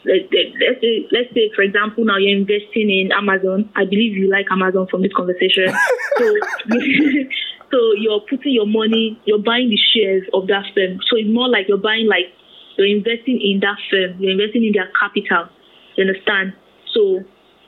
let, 0.05 0.33
let's 0.33 0.81
say, 0.81 1.05
let's 1.11 1.29
say, 1.33 1.51
for 1.55 1.61
example, 1.61 2.05
now 2.05 2.17
you're 2.17 2.37
investing 2.37 2.89
in 2.89 3.11
Amazon. 3.13 3.69
I 3.75 3.85
believe 3.85 4.17
you 4.17 4.29
like 4.29 4.47
Amazon 4.49 4.87
from 4.89 5.03
this 5.03 5.13
conversation. 5.13 5.69
so, 6.17 6.25
so 7.71 7.77
you're 7.97 8.21
putting 8.21 8.53
your 8.53 8.65
money, 8.65 9.21
you're 9.25 9.43
buying 9.43 9.69
the 9.69 9.77
shares 9.77 10.23
of 10.33 10.47
that 10.47 10.65
firm. 10.73 10.99
So 11.09 11.17
it's 11.17 11.29
more 11.29 11.49
like 11.49 11.67
you're 11.67 11.77
buying, 11.81 12.07
like 12.07 12.33
you're 12.77 12.87
investing 12.87 13.39
in 13.41 13.59
that 13.61 13.77
firm. 13.89 14.17
You're 14.19 14.31
investing 14.31 14.65
in 14.65 14.73
their 14.73 14.89
capital. 14.97 15.49
You 15.97 16.09
understand? 16.09 16.53
So 16.93 17.21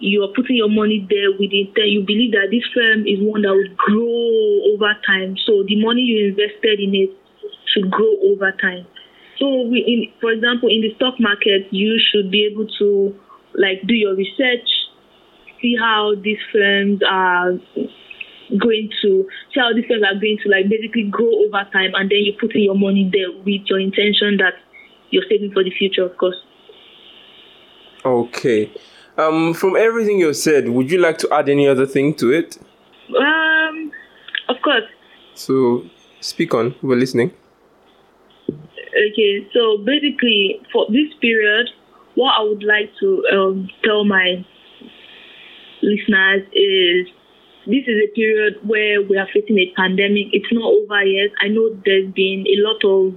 you 0.04 0.22
are 0.24 0.34
putting 0.36 0.60
your 0.60 0.70
money 0.70 1.08
there 1.08 1.32
with 1.40 1.56
intent. 1.56 1.88
You 1.88 2.04
believe 2.04 2.36
that 2.36 2.52
this 2.52 2.68
firm 2.76 3.08
is 3.08 3.24
one 3.24 3.48
that 3.48 3.56
would 3.56 3.72
grow 3.80 4.76
over 4.76 4.92
time. 5.08 5.40
So 5.48 5.64
the 5.64 5.80
money 5.80 6.04
you 6.04 6.28
invested 6.28 6.84
in 6.84 6.92
it 6.92 7.16
should 7.72 7.90
grow 7.90 8.12
over 8.28 8.52
time. 8.52 8.86
So, 9.40 9.48
we, 9.64 9.80
in, 9.80 10.12
for 10.20 10.32
example, 10.32 10.70
in 10.70 10.82
the 10.82 10.94
stock 10.96 11.16
market, 11.20 11.72
you 11.72 12.00
should 12.12 12.30
be 12.30 12.46
able 12.52 12.68
to 12.80 13.16
like 13.56 13.82
do 13.88 13.96
your 13.96 14.16
research, 14.16 14.68
see 15.62 15.76
how 15.80 16.14
these 16.22 16.38
firms 16.52 17.02
are 17.08 17.54
going 18.60 18.90
to 19.02 19.26
see 19.54 19.60
how 19.60 19.74
these 19.74 19.86
firms 19.88 20.04
are 20.04 20.20
going 20.20 20.38
to 20.44 20.50
like 20.50 20.70
basically 20.70 21.08
grow 21.10 21.32
over 21.48 21.64
time, 21.72 21.96
and 21.96 22.12
then 22.12 22.20
you 22.28 22.34
put 22.40 22.54
in 22.54 22.62
your 22.62 22.78
money 22.78 23.10
there 23.12 23.32
with 23.32 23.66
your 23.66 23.80
intention 23.80 24.38
that 24.38 24.54
you're 25.10 25.26
saving 25.30 25.52
for 25.52 25.64
the 25.64 25.72
future, 25.72 26.04
of 26.04 26.16
course. 26.18 26.38
Okay. 28.06 28.70
Um, 29.18 29.54
from 29.54 29.76
everything 29.76 30.20
you 30.20 30.34
said, 30.34 30.70
would 30.70 30.90
you 30.92 30.98
like 30.98 31.18
to 31.20 31.32
add 31.32 31.48
any 31.48 31.68
other 31.68 31.86
thing 31.86 32.16
to 32.16 32.32
it? 32.32 32.58
Um, 33.16 33.92
of 34.50 34.56
course. 34.64 34.86
So, 35.36 35.86
speak 36.20 36.54
on. 36.54 36.76
We're 36.82 36.96
listening. 36.96 37.32
Okay, 38.50 39.48
so 39.54 39.78
basically, 39.80 40.62
for 40.72 40.86
this 40.90 41.14
period, 41.22 41.70
what 42.16 42.34
I 42.40 42.44
would 42.44 42.64
like 42.64 42.92
to 43.00 43.24
um, 43.34 43.70
tell 43.84 44.06
my 44.06 44.46
listeners 45.82 46.44
is 46.54 47.08
this 47.66 47.84
is 47.88 47.98
a 48.04 48.14
period 48.16 48.56
where 48.64 49.02
we 49.02 49.18
are 49.18 49.28
facing 49.34 49.58
a 49.58 49.72
pandemic. 49.76 50.28
It's 50.32 50.52
not 50.52 50.66
over 50.66 51.04
yet. 51.04 51.32
I 51.42 51.48
know 51.48 51.70
there's 51.86 52.12
been 52.14 52.46
a 52.48 52.58
lot 52.62 52.84
of 52.84 53.14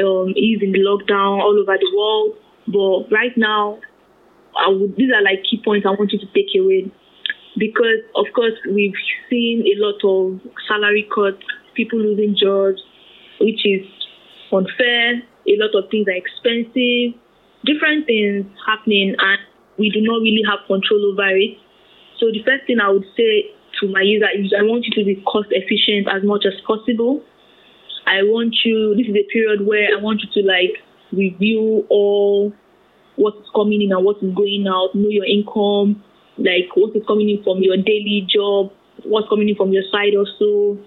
um, 0.00 0.32
ease 0.36 0.60
in 0.62 0.72
the 0.72 0.80
lockdown 0.80 1.40
all 1.40 1.58
over 1.58 1.76
the 1.76 1.92
world, 1.96 2.36
but 2.68 3.14
right 3.14 3.36
now, 3.36 3.80
I 4.58 4.68
would, 4.68 4.96
these 4.96 5.10
are 5.14 5.22
like 5.22 5.42
key 5.48 5.60
points 5.64 5.86
I 5.86 5.90
want 5.90 6.12
you 6.12 6.18
to 6.18 6.26
take 6.34 6.52
away 6.58 6.90
because, 7.58 8.00
of 8.16 8.26
course, 8.34 8.54
we've 8.70 8.96
seen 9.28 9.64
a 9.66 9.74
lot 9.80 10.00
of 10.04 10.40
salary 10.68 11.08
cuts, 11.14 11.44
people 11.74 11.98
losing 11.98 12.36
jobs, 12.36 12.80
which 13.40 13.64
is 13.64 13.84
unfair. 14.52 15.22
A 15.48 15.54
lot 15.58 15.74
of 15.74 15.90
things 15.90 16.06
are 16.08 16.16
expensive, 16.16 17.18
different 17.64 18.06
things 18.06 18.46
happening, 18.66 19.14
and 19.18 19.40
we 19.78 19.90
do 19.90 20.00
not 20.00 20.22
really 20.22 20.42
have 20.48 20.60
control 20.66 21.12
over 21.12 21.36
it. 21.36 21.58
So 22.20 22.30
the 22.30 22.42
first 22.44 22.66
thing 22.66 22.78
I 22.80 22.90
would 22.90 23.06
say 23.16 23.50
to 23.80 23.88
my 23.88 24.02
user 24.02 24.28
is 24.32 24.54
I 24.56 24.62
want 24.62 24.84
you 24.86 24.92
to 25.02 25.04
be 25.04 25.20
cost 25.26 25.48
efficient 25.50 26.06
as 26.08 26.22
much 26.22 26.44
as 26.46 26.54
possible. 26.66 27.24
I 28.06 28.22
want 28.22 28.54
you. 28.64 28.94
This 28.96 29.08
is 29.08 29.16
a 29.16 29.26
period 29.32 29.66
where 29.66 29.88
I 29.90 30.00
want 30.00 30.22
you 30.22 30.42
to 30.42 30.46
like 30.46 30.78
review 31.12 31.84
all 31.88 32.52
what 33.16 33.34
is 33.36 33.48
coming 33.54 33.82
in 33.82 33.92
and 33.92 34.04
what 34.04 34.22
is 34.22 34.34
going 34.34 34.66
out. 34.68 34.94
Know 34.94 35.08
your 35.08 35.26
income, 35.26 36.02
like 36.38 36.68
what 36.74 36.96
is 36.96 37.02
coming 37.06 37.28
in 37.28 37.42
from 37.42 37.62
your 37.62 37.76
daily 37.76 38.26
job, 38.28 38.72
what's 39.04 39.28
coming 39.28 39.48
in 39.48 39.56
from 39.56 39.72
your 39.72 39.84
side 39.90 40.14
also. 40.14 40.78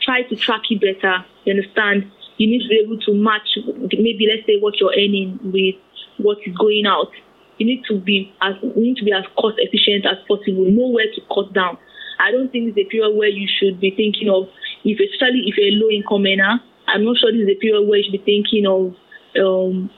Try 0.00 0.22
to 0.22 0.36
track 0.36 0.62
it 0.70 0.80
better. 0.80 1.24
You 1.44 1.54
understand? 1.54 2.10
you 2.40 2.48
need 2.48 2.62
to 2.62 2.68
be 2.68 2.80
able 2.82 2.96
to 2.96 3.12
match 3.12 3.58
maybe 4.00 4.24
let's 4.24 4.46
say 4.46 4.56
what 4.58 4.80
you're 4.80 4.96
earning 4.96 5.38
with 5.44 5.76
what 6.16 6.38
is 6.46 6.56
going 6.56 6.86
out. 6.86 7.12
You 7.58 7.66
need 7.66 7.84
to 7.84 8.00
be 8.00 8.32
as 8.40 8.54
you 8.62 8.72
need 8.80 8.96
to 8.96 9.04
be 9.04 9.12
as 9.12 9.24
cost 9.36 9.56
efficient 9.58 10.06
as 10.06 10.16
possible. 10.26 10.64
Know 10.64 10.88
where 10.88 11.04
to 11.04 11.20
cut 11.28 11.52
down. 11.52 11.76
I 12.18 12.32
don't 12.32 12.50
think 12.50 12.72
it's 12.72 12.78
a 12.80 12.88
period 12.88 13.14
where 13.14 13.28
you 13.28 13.46
should 13.46 13.78
be 13.78 13.92
thinking 13.92 14.30
of 14.32 14.48
if 14.88 14.96
especially 14.96 15.44
if 15.52 15.60
you're 15.60 15.68
a 15.68 15.76
low 15.76 15.90
income 15.92 16.24
earner. 16.24 16.64
I'm 16.88 17.04
not 17.04 17.20
sure 17.20 17.30
this 17.30 17.44
is 17.44 17.52
a 17.52 17.60
period 17.60 17.86
where 17.86 17.98
you 18.00 18.08
should 18.08 18.24
be 18.24 18.24
thinking 18.24 18.64
of 18.64 18.96
um, 19.36 19.90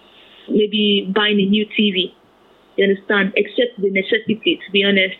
maybe 0.48 1.11
buying 1.14 1.40
a 1.40 1.46
new 1.46 1.66
TV. 1.66 2.12
You 2.76 2.88
understand? 2.88 3.33
Except 3.37 3.81
the 3.81 3.90
necessity, 3.90 4.61
to 4.64 4.72
be 4.72 4.85
honest. 4.85 5.16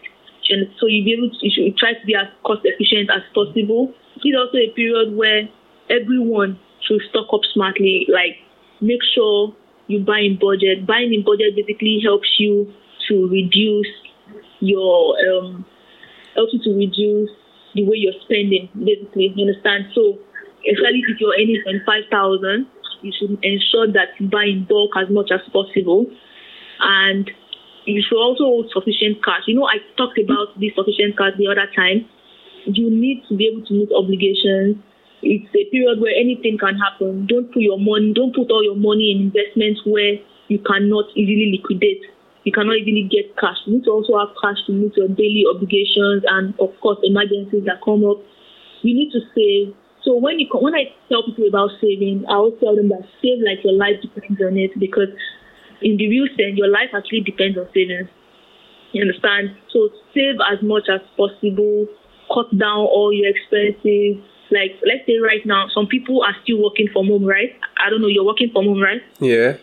So 0.79 0.87
you 0.87 1.05
be 1.05 1.13
able 1.15 1.31
to, 1.31 1.37
you 1.41 1.51
should 1.55 1.79
try 1.79 1.95
to 1.95 2.07
be 2.07 2.15
as 2.15 2.29
cost 2.45 2.61
efficient 2.65 3.11
as 3.11 3.23
possible. 3.35 3.95
It's 4.17 4.37
also 4.37 4.59
a 4.59 4.71
period 4.75 5.17
where 5.17 5.49
everyone 5.89 6.59
should 6.87 7.01
stock 7.09 7.29
up 7.33 7.41
smartly. 7.55 8.07
Like 8.13 8.37
make 8.81 9.01
sure 9.15 9.55
you 9.87 10.01
buy 10.05 10.21
in 10.21 10.39
budget. 10.39 10.87
Buying 10.87 11.15
in 11.15 11.25
budget 11.25 11.57
basically 11.57 12.01
helps 12.05 12.29
you 12.39 12.73
to 13.09 13.29
reduce 13.29 13.89
your 14.61 15.17
um 15.29 15.65
helps 16.35 16.53
you 16.53 16.61
to 16.65 16.73
reduce 16.77 17.31
the 17.75 17.85
way 17.85 17.97
you're 17.97 18.21
spending, 18.25 18.69
basically. 18.77 19.33
You 19.35 19.49
understand? 19.49 19.87
So 19.95 20.19
especially 20.69 21.03
if 21.07 21.21
you're 21.21 21.35
earning 21.35 21.63
five 21.87 22.05
thousand, 22.11 22.67
you 23.03 23.13
should 23.13 23.39
ensure 23.43 23.91
that 23.93 24.15
you 24.19 24.29
buy 24.29 24.45
in 24.45 24.65
bulk 24.69 24.93
as 24.97 25.11
much 25.11 25.31
as 25.31 25.41
possible. 25.53 26.07
And 26.81 27.31
you 27.85 28.03
should 28.03 28.19
also 28.19 28.45
hold 28.45 28.71
sufficient 28.73 29.25
cash. 29.25 29.43
You 29.47 29.59
know, 29.59 29.67
I 29.67 29.83
talked 29.97 30.19
about 30.19 30.59
this 30.59 30.75
sufficient 30.75 31.19
cash 31.19 31.35
the 31.39 31.51
other 31.51 31.67
time. 31.75 32.07
You 32.67 32.91
need 32.91 33.27
to 33.29 33.37
be 33.37 33.51
able 33.51 33.67
to 33.67 33.75
meet 33.75 33.91
obligations. 33.91 34.79
It's 35.23 35.51
a 35.55 35.65
period 35.71 36.01
where 36.01 36.15
anything 36.15 36.59
can 36.59 36.79
happen. 36.79 37.27
Don't 37.27 37.51
put 37.53 37.63
your 37.63 37.79
money, 37.79 38.13
don't 38.15 38.35
put 38.35 38.51
all 38.51 38.63
your 38.63 38.79
money 38.79 39.15
in 39.15 39.31
investments 39.31 39.83
where 39.87 40.19
you 40.49 40.59
cannot 40.59 41.11
easily 41.15 41.59
liquidate. 41.59 42.03
You 42.45 42.51
cannot 42.51 42.83
easily 42.83 43.07
get 43.07 43.39
cash. 43.39 43.59
You 43.67 43.79
need 43.79 43.85
to 43.87 43.91
also 43.91 44.19
have 44.19 44.35
cash 44.43 44.59
to 44.67 44.73
meet 44.73 44.97
your 44.99 45.07
daily 45.09 45.47
obligations 45.47 46.27
and, 46.27 46.55
of 46.59 46.75
course, 46.83 46.99
emergencies 47.03 47.63
that 47.67 47.79
come 47.85 48.03
up. 48.03 48.19
You 48.83 48.95
need 48.95 49.15
to 49.15 49.23
save. 49.31 49.75
So 50.05 50.17
when 50.17 50.39
you 50.41 50.49
when 50.53 50.75
I 50.75 50.91
tell 51.09 51.23
people 51.23 51.47
about 51.49 51.71
saving, 51.81 52.25
I 52.29 52.35
always 52.35 52.59
tell 52.61 52.75
them 52.75 52.89
that 52.89 53.03
save 53.23 53.39
like 53.47 53.63
your 53.65 53.75
life 53.75 54.03
depends 54.03 54.41
on 54.43 54.57
it 54.59 54.73
because 54.79 55.09
in 55.81 55.97
the 55.97 56.09
real 56.09 56.27
sense, 56.37 56.59
your 56.59 56.69
life 56.69 56.91
actually 56.95 57.21
depends 57.23 57.59
on 57.59 57.67
savings. 57.75 58.09
You 58.93 59.03
understand? 59.03 59.57
So 59.73 59.91
save 60.15 60.37
as 60.53 60.63
much 60.63 60.89
as 60.93 61.01
possible, 61.17 61.87
cut 62.33 62.51
down 62.59 62.87
all 62.91 63.13
your 63.13 63.31
expenses. 63.31 64.19
Like 64.51 64.77
let's 64.85 65.07
say 65.07 65.19
right 65.23 65.45
now, 65.47 65.69
some 65.73 65.87
people 65.87 66.23
are 66.23 66.35
still 66.43 66.63
working 66.63 66.89
from 66.93 67.07
home, 67.07 67.25
right? 67.25 67.55
I 67.79 67.89
don't 67.89 68.03
know, 68.03 68.09
you're 68.09 68.27
working 68.27 68.51
from 68.53 68.67
home, 68.67 68.83
right? 68.83 69.03
Yeah. 69.21 69.57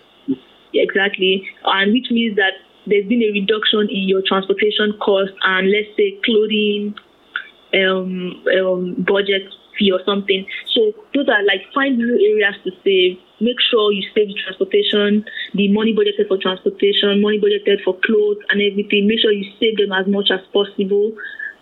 Yeah, 0.71 0.83
exactly. 0.83 1.47
And 1.65 1.93
which 1.93 2.11
means 2.11 2.37
that 2.37 2.53
there's 2.87 3.07
been 3.07 3.21
a 3.21 3.31
reduction 3.31 3.89
in 3.91 4.07
your 4.07 4.21
transportation 4.25 4.93
cost 4.99 5.31
and 5.43 5.69
let's 5.69 5.89
say 5.97 6.17
clothing 6.23 6.95
um, 7.73 8.41
um 8.57 8.95
budget 9.05 9.43
fee 9.79 9.91
or 9.91 10.03
something. 10.05 10.45
So 10.75 10.91
those 11.15 11.31
are 11.31 11.41
like 11.47 11.63
find 11.73 11.97
new 11.97 12.19
areas 12.19 12.59
to 12.67 12.71
save. 12.83 13.17
Make 13.39 13.57
sure 13.71 13.95
you 13.95 14.03
save 14.13 14.35
transportation, 14.35 15.23
the 15.55 15.71
money 15.71 15.95
budgeted 15.95 16.27
for 16.27 16.37
transportation, 16.37 17.23
money 17.23 17.39
budgeted 17.39 17.79
for 17.87 17.95
clothes 18.03 18.43
and 18.51 18.59
everything. 18.59 19.07
Make 19.07 19.23
sure 19.23 19.31
you 19.31 19.47
save 19.59 19.79
them 19.79 19.95
as 19.95 20.05
much 20.11 20.27
as 20.29 20.43
possible. 20.51 21.15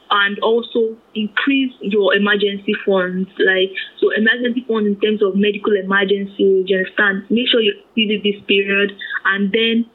And 0.09 0.39
also 0.39 0.95
increase 1.15 1.75
your 1.81 2.15
emergency 2.15 2.73
funds, 2.87 3.27
like 3.43 3.75
so 3.99 4.07
emergency 4.15 4.63
funds 4.65 4.87
in 4.87 4.95
terms 5.03 5.21
of 5.21 5.35
medical 5.35 5.75
emergencies, 5.75 6.63
you 6.65 6.77
understand? 6.79 7.27
Make 7.29 7.51
sure 7.51 7.59
you 7.59 7.75
see 7.93 8.07
this 8.07 8.39
period. 8.47 8.95
And 9.25 9.51
then 9.51 9.85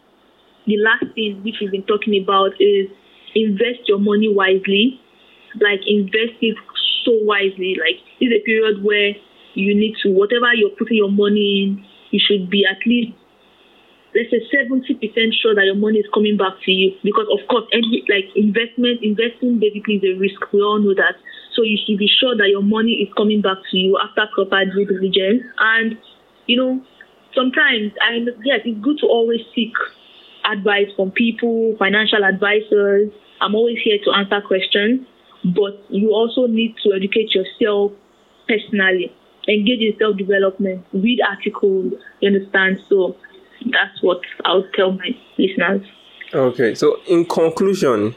the 0.66 0.76
last 0.84 1.08
thing 1.14 1.40
which 1.42 1.56
we've 1.60 1.72
been 1.72 1.88
talking 1.88 2.22
about 2.22 2.52
is 2.60 2.92
invest 3.34 3.88
your 3.88 3.98
money 3.98 4.28
wisely. 4.28 5.00
Like 5.60 5.80
invest 5.88 6.36
it 6.40 6.56
so 7.04 7.12
wisely. 7.22 7.76
Like 7.78 8.00
is 8.20 8.32
a 8.32 8.42
period 8.44 8.82
where 8.82 9.12
you 9.54 9.74
need 9.74 9.94
to 10.02 10.10
whatever 10.10 10.52
you're 10.54 10.74
putting 10.76 10.96
your 10.96 11.10
money 11.10 11.64
in, 11.64 11.84
you 12.10 12.20
should 12.20 12.50
be 12.50 12.64
at 12.64 12.78
least 12.86 13.12
let's 14.14 14.30
say 14.30 14.40
seventy 14.52 14.94
percent 14.94 15.34
sure 15.40 15.54
that 15.54 15.64
your 15.64 15.76
money 15.76 15.98
is 15.98 16.08
coming 16.12 16.36
back 16.36 16.54
to 16.64 16.70
you. 16.70 16.92
Because 17.02 17.26
of 17.32 17.40
course 17.48 17.64
any 17.72 18.04
like 18.08 18.28
investment 18.36 19.00
investing 19.02 19.58
basically 19.58 20.00
is 20.00 20.04
a 20.04 20.18
risk. 20.18 20.40
We 20.52 20.60
all 20.60 20.78
know 20.78 20.94
that. 20.94 21.16
So 21.54 21.62
you 21.62 21.76
should 21.76 21.98
be 21.98 22.08
sure 22.08 22.36
that 22.36 22.48
your 22.48 22.62
money 22.62 23.04
is 23.04 23.12
coming 23.16 23.42
back 23.42 23.58
to 23.70 23.76
you 23.76 23.98
after 24.00 24.28
proper 24.32 24.64
due 24.64 24.86
diligence. 24.86 25.44
And 25.58 25.98
you 26.46 26.56
know, 26.56 26.80
sometimes 27.34 27.92
I 28.00 28.24
yes, 28.44 28.60
it's 28.64 28.80
good 28.80 28.98
to 29.00 29.06
always 29.06 29.40
seek 29.54 29.72
advice 30.44 30.88
from 30.96 31.10
people, 31.12 31.76
financial 31.78 32.24
advisors. 32.24 33.12
I'm 33.40 33.54
always 33.54 33.78
here 33.82 33.98
to 34.04 34.10
answer 34.12 34.40
questions 34.40 35.06
but 35.44 35.84
you 35.88 36.10
also 36.10 36.46
need 36.46 36.74
to 36.84 36.92
educate 36.94 37.34
yourself 37.34 37.92
personally, 38.48 39.12
engage 39.48 39.80
in 39.80 39.94
self 39.98 40.16
development, 40.16 40.84
read 40.92 41.20
articles, 41.28 41.92
you 42.20 42.28
understand? 42.28 42.78
So 42.88 43.16
that's 43.70 44.02
what 44.02 44.20
I'll 44.44 44.66
tell 44.74 44.92
my 44.92 45.10
listeners. 45.38 45.82
Okay, 46.34 46.74
so 46.74 46.98
in 47.08 47.24
conclusion, 47.24 48.14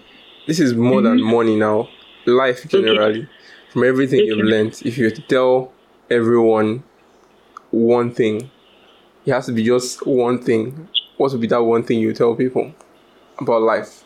this 0.47 0.59
is 0.59 0.73
more 0.73 1.01
mm-hmm. 1.01 1.17
than 1.17 1.23
money 1.23 1.55
now, 1.55 1.89
life 2.25 2.67
generally. 2.69 3.21
Okay. 3.21 3.29
From 3.71 3.83
everything 3.83 4.19
okay. 4.21 4.27
you've 4.27 4.45
learned, 4.45 4.81
if 4.85 4.97
you 4.97 5.09
tell 5.11 5.73
everyone 6.09 6.83
one 7.71 8.11
thing, 8.13 8.49
it 9.25 9.33
has 9.33 9.47
to 9.47 9.51
be 9.51 9.63
just 9.63 10.05
one 10.05 10.41
thing. 10.41 10.87
What 11.17 11.31
would 11.31 11.41
be 11.41 11.47
that 11.47 11.61
one 11.61 11.83
thing 11.83 11.99
you 11.99 12.13
tell 12.13 12.35
people 12.35 12.73
about 13.39 13.63
life? 13.63 14.03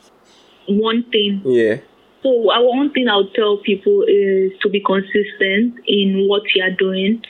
One 0.67 1.03
thing. 1.11 1.41
Yeah. 1.45 1.77
So 2.21 2.29
one 2.31 2.91
thing 2.91 3.07
I 3.07 3.15
would 3.17 3.33
tell 3.33 3.57
people 3.57 4.03
is 4.07 4.51
to 4.61 4.69
be 4.69 4.81
consistent 4.85 5.79
in 5.87 6.27
what 6.27 6.43
you 6.53 6.63
are 6.63 6.71
doing, 6.71 7.23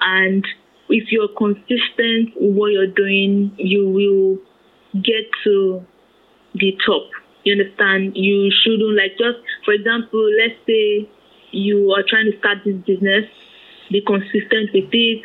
and 0.00 0.46
if 0.90 1.10
you're 1.10 1.28
consistent 1.28 2.36
in 2.36 2.54
what 2.54 2.72
you're 2.72 2.86
doing, 2.86 3.54
you 3.56 3.88
will 3.88 5.02
get 5.02 5.24
to 5.44 5.84
the 6.54 6.76
top. 6.86 7.08
You 7.44 7.52
understand? 7.52 8.16
You 8.16 8.50
shouldn't 8.50 8.96
like 8.96 9.12
just 9.18 9.38
for 9.64 9.72
example, 9.72 10.28
let's 10.38 10.60
say 10.66 11.08
you 11.50 11.92
are 11.92 12.02
trying 12.06 12.30
to 12.30 12.38
start 12.38 12.58
this 12.64 12.76
business, 12.86 13.24
be 13.90 14.02
consistent 14.06 14.70
with 14.74 14.92
it, 14.92 15.24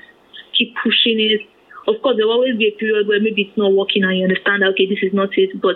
keep 0.57 0.75
pushing 0.81 1.19
it. 1.19 1.41
Of 1.87 2.01
course, 2.01 2.17
there 2.17 2.27
will 2.27 2.33
always 2.33 2.57
be 2.57 2.67
a 2.67 2.79
period 2.79 3.07
where 3.07 3.19
maybe 3.19 3.43
it's 3.43 3.57
not 3.57 3.73
working 3.73 4.03
and 4.03 4.17
you 4.17 4.23
understand, 4.23 4.63
okay, 4.63 4.85
this 4.85 4.99
is 5.01 5.13
not 5.13 5.29
it. 5.37 5.59
But 5.61 5.75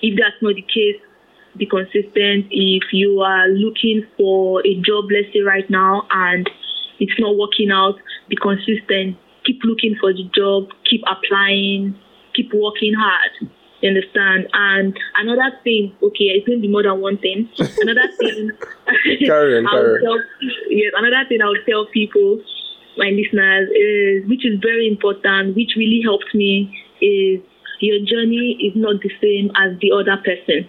if 0.00 0.18
that's 0.18 0.40
not 0.40 0.54
the 0.54 0.62
case, 0.62 1.00
be 1.56 1.66
consistent. 1.66 2.46
If 2.50 2.92
you 2.92 3.20
are 3.20 3.48
looking 3.48 4.06
for 4.16 4.60
a 4.66 4.74
job, 4.80 5.06
let's 5.10 5.32
say 5.32 5.40
right 5.40 5.68
now, 5.68 6.06
and 6.10 6.48
it's 6.98 7.18
not 7.18 7.36
working 7.36 7.70
out, 7.70 7.96
be 8.28 8.36
consistent. 8.36 9.16
Keep 9.44 9.60
looking 9.64 9.96
for 10.00 10.12
the 10.12 10.28
job, 10.34 10.68
keep 10.88 11.02
applying, 11.08 11.98
keep 12.34 12.52
working 12.54 12.94
hard. 12.94 13.50
You 13.80 13.88
understand? 13.88 14.46
And 14.52 14.96
another 15.16 15.56
thing, 15.64 15.96
okay, 16.02 16.36
it's 16.36 16.46
going 16.46 16.58
to 16.58 16.62
be 16.62 16.68
more 16.68 16.82
than 16.82 17.00
one 17.00 17.16
thing. 17.16 17.48
Another 17.80 18.08
thing, 18.18 18.50
on, 19.64 20.00
tell, 20.04 20.18
yes, 20.68 20.92
another 20.94 21.24
thing 21.28 21.40
I 21.40 21.48
would 21.48 21.64
tell 21.66 21.86
people, 21.86 22.42
my 22.98 23.08
listeners, 23.08 23.70
is 23.72 24.28
which 24.28 24.44
is 24.44 24.60
very 24.60 24.86
important, 24.86 25.56
which 25.56 25.72
really 25.78 26.02
helped 26.04 26.34
me, 26.34 26.68
is 27.00 27.40
your 27.80 28.04
journey 28.04 28.60
is 28.60 28.76
not 28.76 29.00
the 29.00 29.08
same 29.22 29.50
as 29.56 29.80
the 29.80 29.92
other 29.92 30.20
person 30.20 30.68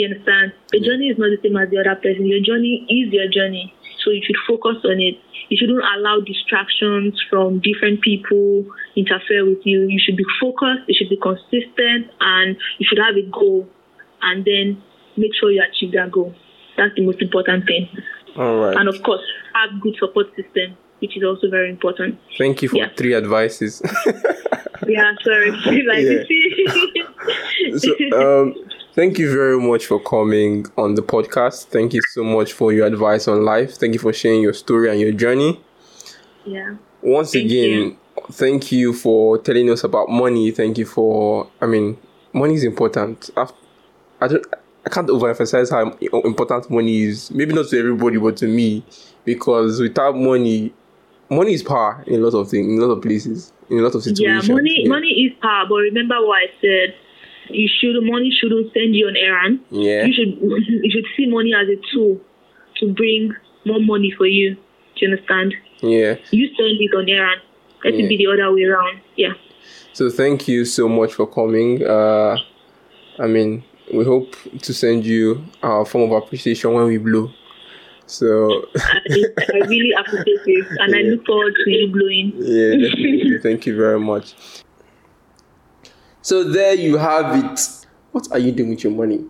you 0.00 0.08
understand? 0.08 0.52
The 0.72 0.80
journey 0.80 1.08
is 1.08 1.18
not 1.18 1.30
the 1.30 1.40
same 1.42 1.56
as 1.56 1.70
the 1.70 1.78
other 1.78 1.96
person. 1.96 2.26
Your 2.26 2.40
journey 2.40 2.86
is 2.88 3.12
your 3.12 3.28
journey. 3.28 3.72
So 4.04 4.10
you 4.10 4.22
should 4.24 4.36
focus 4.46 4.78
on 4.84 5.00
it. 5.00 5.18
You 5.48 5.56
shouldn't 5.58 5.82
allow 5.82 6.20
distractions 6.20 7.18
from 7.30 7.60
different 7.60 8.02
people 8.02 8.66
interfere 8.96 9.44
with 9.44 9.64
you. 9.64 9.86
You 9.88 9.98
should 9.98 10.16
be 10.16 10.24
focused, 10.40 10.86
you 10.86 10.94
should 10.94 11.10
be 11.10 11.18
consistent, 11.18 12.10
and 12.20 12.56
you 12.78 12.86
should 12.86 12.98
have 12.98 13.16
a 13.16 13.26
goal. 13.30 13.68
And 14.22 14.44
then 14.44 14.82
make 15.16 15.34
sure 15.34 15.50
you 15.50 15.62
achieve 15.62 15.92
that 15.92 16.12
goal. 16.12 16.34
That's 16.76 16.94
the 16.94 17.04
most 17.04 17.22
important 17.22 17.66
thing. 17.66 17.88
All 18.36 18.56
right. 18.58 18.76
And 18.76 18.88
of 18.88 19.02
course, 19.02 19.22
have 19.54 19.80
good 19.80 19.96
support 19.98 20.26
system, 20.36 20.76
which 21.00 21.16
is 21.16 21.24
also 21.24 21.48
very 21.50 21.70
important. 21.70 22.18
Thank 22.36 22.62
you 22.62 22.68
for 22.68 22.76
yeah. 22.76 22.88
three 22.96 23.14
advices. 23.14 23.82
yeah, 24.86 25.12
sorry. 25.24 25.50
like, 25.86 26.28
yeah. 26.28 27.76
so, 27.76 28.42
um, 28.42 28.54
Thank 28.96 29.18
you 29.18 29.30
very 29.30 29.60
much 29.60 29.84
for 29.84 30.00
coming 30.00 30.64
on 30.78 30.94
the 30.94 31.02
podcast. 31.02 31.66
Thank 31.66 31.92
you 31.92 32.00
so 32.12 32.24
much 32.24 32.54
for 32.54 32.72
your 32.72 32.86
advice 32.86 33.28
on 33.28 33.44
life. 33.44 33.74
Thank 33.74 33.92
you 33.92 34.00
for 34.00 34.10
sharing 34.10 34.40
your 34.40 34.54
story 34.54 34.90
and 34.90 34.98
your 34.98 35.12
journey. 35.12 35.60
Yeah. 36.46 36.76
Once 37.02 37.32
thank 37.32 37.44
again, 37.44 37.78
you. 37.78 37.98
thank 38.32 38.72
you 38.72 38.94
for 38.94 39.36
telling 39.36 39.68
us 39.68 39.84
about 39.84 40.08
money. 40.08 40.50
Thank 40.50 40.78
you 40.78 40.86
for, 40.86 41.46
I 41.60 41.66
mean, 41.66 41.98
money 42.32 42.54
is 42.54 42.64
important. 42.64 43.28
I've, 43.36 43.52
I 44.18 44.28
don't, 44.28 44.46
I 44.86 44.88
can't 44.88 45.08
overemphasize 45.08 45.70
how 45.70 45.90
important 46.22 46.70
money 46.70 47.02
is. 47.02 47.30
Maybe 47.30 47.52
not 47.52 47.68
to 47.68 47.78
everybody, 47.78 48.16
but 48.16 48.38
to 48.38 48.46
me, 48.46 48.82
because 49.26 49.78
without 49.78 50.16
money, 50.16 50.72
money 51.28 51.52
is 51.52 51.62
power 51.62 52.02
in 52.06 52.14
a 52.14 52.24
lot 52.24 52.34
of 52.34 52.48
things, 52.48 52.66
in 52.66 52.78
a 52.78 52.86
lot 52.86 52.96
of 52.96 53.02
places, 53.02 53.52
in 53.68 53.78
a 53.78 53.82
lot 53.82 53.94
of 53.94 54.02
situations. 54.02 54.48
Yeah, 54.48 54.54
money, 54.54 54.76
yeah. 54.84 54.88
money 54.88 55.08
is 55.08 55.32
power. 55.42 55.66
But 55.68 55.74
remember 55.74 56.26
what 56.26 56.36
I 56.36 56.46
said 56.62 56.94
you 57.50 57.68
should 57.68 57.96
money 58.02 58.30
shouldn't 58.30 58.72
send 58.72 58.94
you 58.94 59.06
on 59.06 59.16
errand. 59.16 59.60
Yeah. 59.70 60.04
You 60.04 60.12
should 60.12 60.38
you 60.84 60.90
should 60.90 61.06
see 61.16 61.26
money 61.26 61.52
as 61.54 61.68
a 61.68 61.76
tool 61.92 62.20
to 62.80 62.92
bring 62.92 63.34
more 63.64 63.80
money 63.80 64.12
for 64.16 64.26
you. 64.26 64.54
Do 64.54 65.06
you 65.06 65.12
understand? 65.12 65.54
Yeah. 65.80 66.16
You 66.30 66.48
send 66.56 66.80
it 66.80 66.94
on 66.94 67.08
errand. 67.08 67.40
Let 67.84 67.94
yeah. 67.94 68.04
it 68.04 68.08
be 68.08 68.16
the 68.16 68.26
other 68.28 68.52
way 68.52 68.64
around. 68.64 69.00
Yeah. 69.16 69.34
So 69.92 70.10
thank 70.10 70.48
you 70.48 70.64
so 70.64 70.88
much 70.88 71.14
for 71.14 71.26
coming. 71.26 71.86
Uh 71.86 72.36
I 73.18 73.26
mean, 73.26 73.64
we 73.92 74.04
hope 74.04 74.36
to 74.62 74.74
send 74.74 75.06
you 75.06 75.44
our 75.62 75.86
form 75.86 76.10
of 76.10 76.22
appreciation 76.22 76.72
when 76.72 76.86
we 76.86 76.98
blow. 76.98 77.30
So 78.06 78.66
I, 78.76 79.24
I 79.54 79.58
really 79.66 79.92
appreciate 79.98 80.40
it, 80.46 80.66
and 80.78 80.94
I 80.94 81.00
look 81.00 81.26
forward 81.26 81.54
to 81.64 81.70
you 81.70 81.88
blowing. 81.92 82.32
yeah, 82.36 82.88
definitely. 82.88 83.38
Thank 83.42 83.66
you 83.66 83.76
very 83.76 83.98
much. 83.98 84.34
So 86.26 86.42
there 86.42 86.74
you 86.74 86.96
have 86.96 87.36
it. 87.44 87.60
What 88.10 88.26
are 88.32 88.38
you 88.40 88.50
doing 88.50 88.70
with 88.70 88.82
your 88.82 88.92
money? 88.92 89.26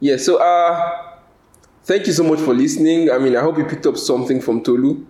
Yeah, 0.00 0.16
so 0.16 0.38
uh 0.38 1.12
thank 1.84 2.08
you 2.08 2.12
so 2.12 2.24
much 2.24 2.40
for 2.40 2.52
listening. 2.52 3.12
I 3.12 3.18
mean, 3.18 3.36
I 3.36 3.40
hope 3.42 3.56
you 3.58 3.64
picked 3.64 3.86
up 3.86 3.96
something 3.96 4.40
from 4.40 4.60
Tolu. 4.64 5.06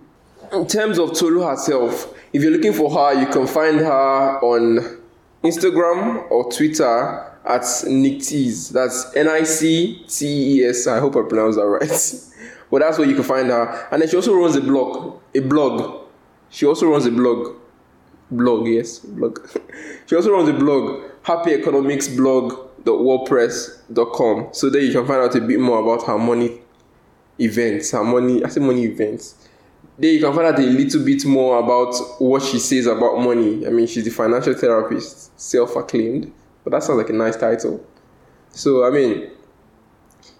In 0.51 0.67
terms 0.67 0.99
of 0.99 1.13
Tolu 1.17 1.41
herself, 1.41 2.13
if 2.33 2.43
you're 2.43 2.51
looking 2.51 2.71
for 2.71 2.91
her, 2.91 3.19
you 3.19 3.25
can 3.25 3.47
find 3.47 3.79
her 3.79 4.39
on 4.43 5.01
Instagram 5.43 6.29
or 6.29 6.51
Twitter 6.51 7.33
at 7.43 7.63
Nictees. 7.63 8.69
That's 8.71 9.11
N 9.15 9.27
I 9.27 9.41
C 9.41 10.05
T 10.07 10.59
E 10.59 10.65
S. 10.65 10.85
I 10.85 10.99
hope 10.99 11.15
I 11.15 11.23
pronounced 11.27 11.57
that 11.57 11.65
right. 11.65 11.89
but 12.69 12.81
that's 12.81 12.99
where 12.99 13.07
you 13.09 13.15
can 13.15 13.23
find 13.23 13.47
her. 13.47 13.87
And 13.89 14.03
then 14.03 14.07
she 14.07 14.17
also 14.17 14.35
runs 14.35 14.55
a 14.55 14.61
blog. 14.61 15.19
A 15.33 15.39
blog. 15.39 16.09
She 16.51 16.67
also 16.67 16.87
runs 16.91 17.07
a 17.07 17.11
blog. 17.11 17.55
Blog, 18.29 18.67
yes, 18.67 18.99
blog. 18.99 19.39
she 20.05 20.15
also 20.15 20.31
runs 20.31 20.49
a 20.49 20.53
blog, 20.53 21.03
happy 21.23 21.53
economics 21.53 22.07
blog 22.07 22.67
happyeconomicsblog.wordpress.com. 22.87 24.49
So 24.53 24.69
there 24.69 24.81
you 24.81 24.91
can 24.91 25.05
find 25.05 25.21
out 25.21 25.35
a 25.35 25.41
bit 25.41 25.59
more 25.59 25.79
about 25.79 26.07
her 26.07 26.17
money 26.17 26.61
events, 27.39 27.91
her 27.91 28.03
money, 28.03 28.43
I 28.43 28.49
say 28.49 28.59
money 28.61 28.85
events. 28.85 29.35
There 29.97 30.11
you 30.11 30.19
can 30.19 30.33
find 30.33 30.47
out 30.47 30.59
a 30.59 30.63
little 30.63 31.03
bit 31.03 31.25
more 31.25 31.59
about 31.59 31.95
what 32.19 32.43
she 32.43 32.59
says 32.59 32.85
about 32.85 33.19
money. 33.19 33.65
I 33.65 33.69
mean, 33.69 33.87
she's 33.87 34.05
a 34.07 34.11
financial 34.11 34.53
therapist, 34.53 35.37
self-acclaimed, 35.39 36.31
but 36.63 36.71
that 36.71 36.83
sounds 36.83 36.97
like 36.97 37.09
a 37.09 37.13
nice 37.13 37.35
title. 37.35 37.83
So, 38.51 38.85
I 38.85 38.91
mean, 38.91 39.31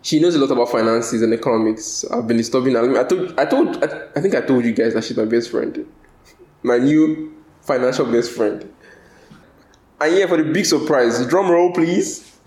she 0.01 0.19
knows 0.19 0.35
a 0.35 0.39
lot 0.39 0.51
about 0.51 0.69
finances 0.69 1.21
and 1.21 1.33
economics. 1.33 2.05
I've 2.11 2.27
been 2.27 2.37
disturbing 2.37 2.75
her. 2.75 2.97
I, 2.97 3.01
I 3.01 3.03
told, 3.03 3.39
I 3.39 3.45
told, 3.45 3.83
I, 3.83 4.07
I 4.15 4.21
think 4.21 4.35
I 4.35 4.41
told 4.41 4.63
you 4.63 4.73
guys 4.73 4.93
that 4.93 5.03
she's 5.03 5.17
my 5.17 5.25
best 5.25 5.49
friend, 5.49 5.85
my 6.61 6.77
new 6.77 7.36
financial 7.67 8.05
best 8.05 8.31
friend. 8.31 8.73
And 9.99 10.15
yeah, 10.15 10.25
for 10.27 10.37
the 10.37 10.51
big 10.51 10.65
surprise, 10.65 11.25
drum 11.27 11.51
roll, 11.51 11.73
please. 11.73 12.39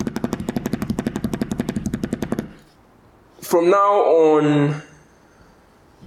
From 3.42 3.68
now 3.70 4.00
on, 4.00 4.83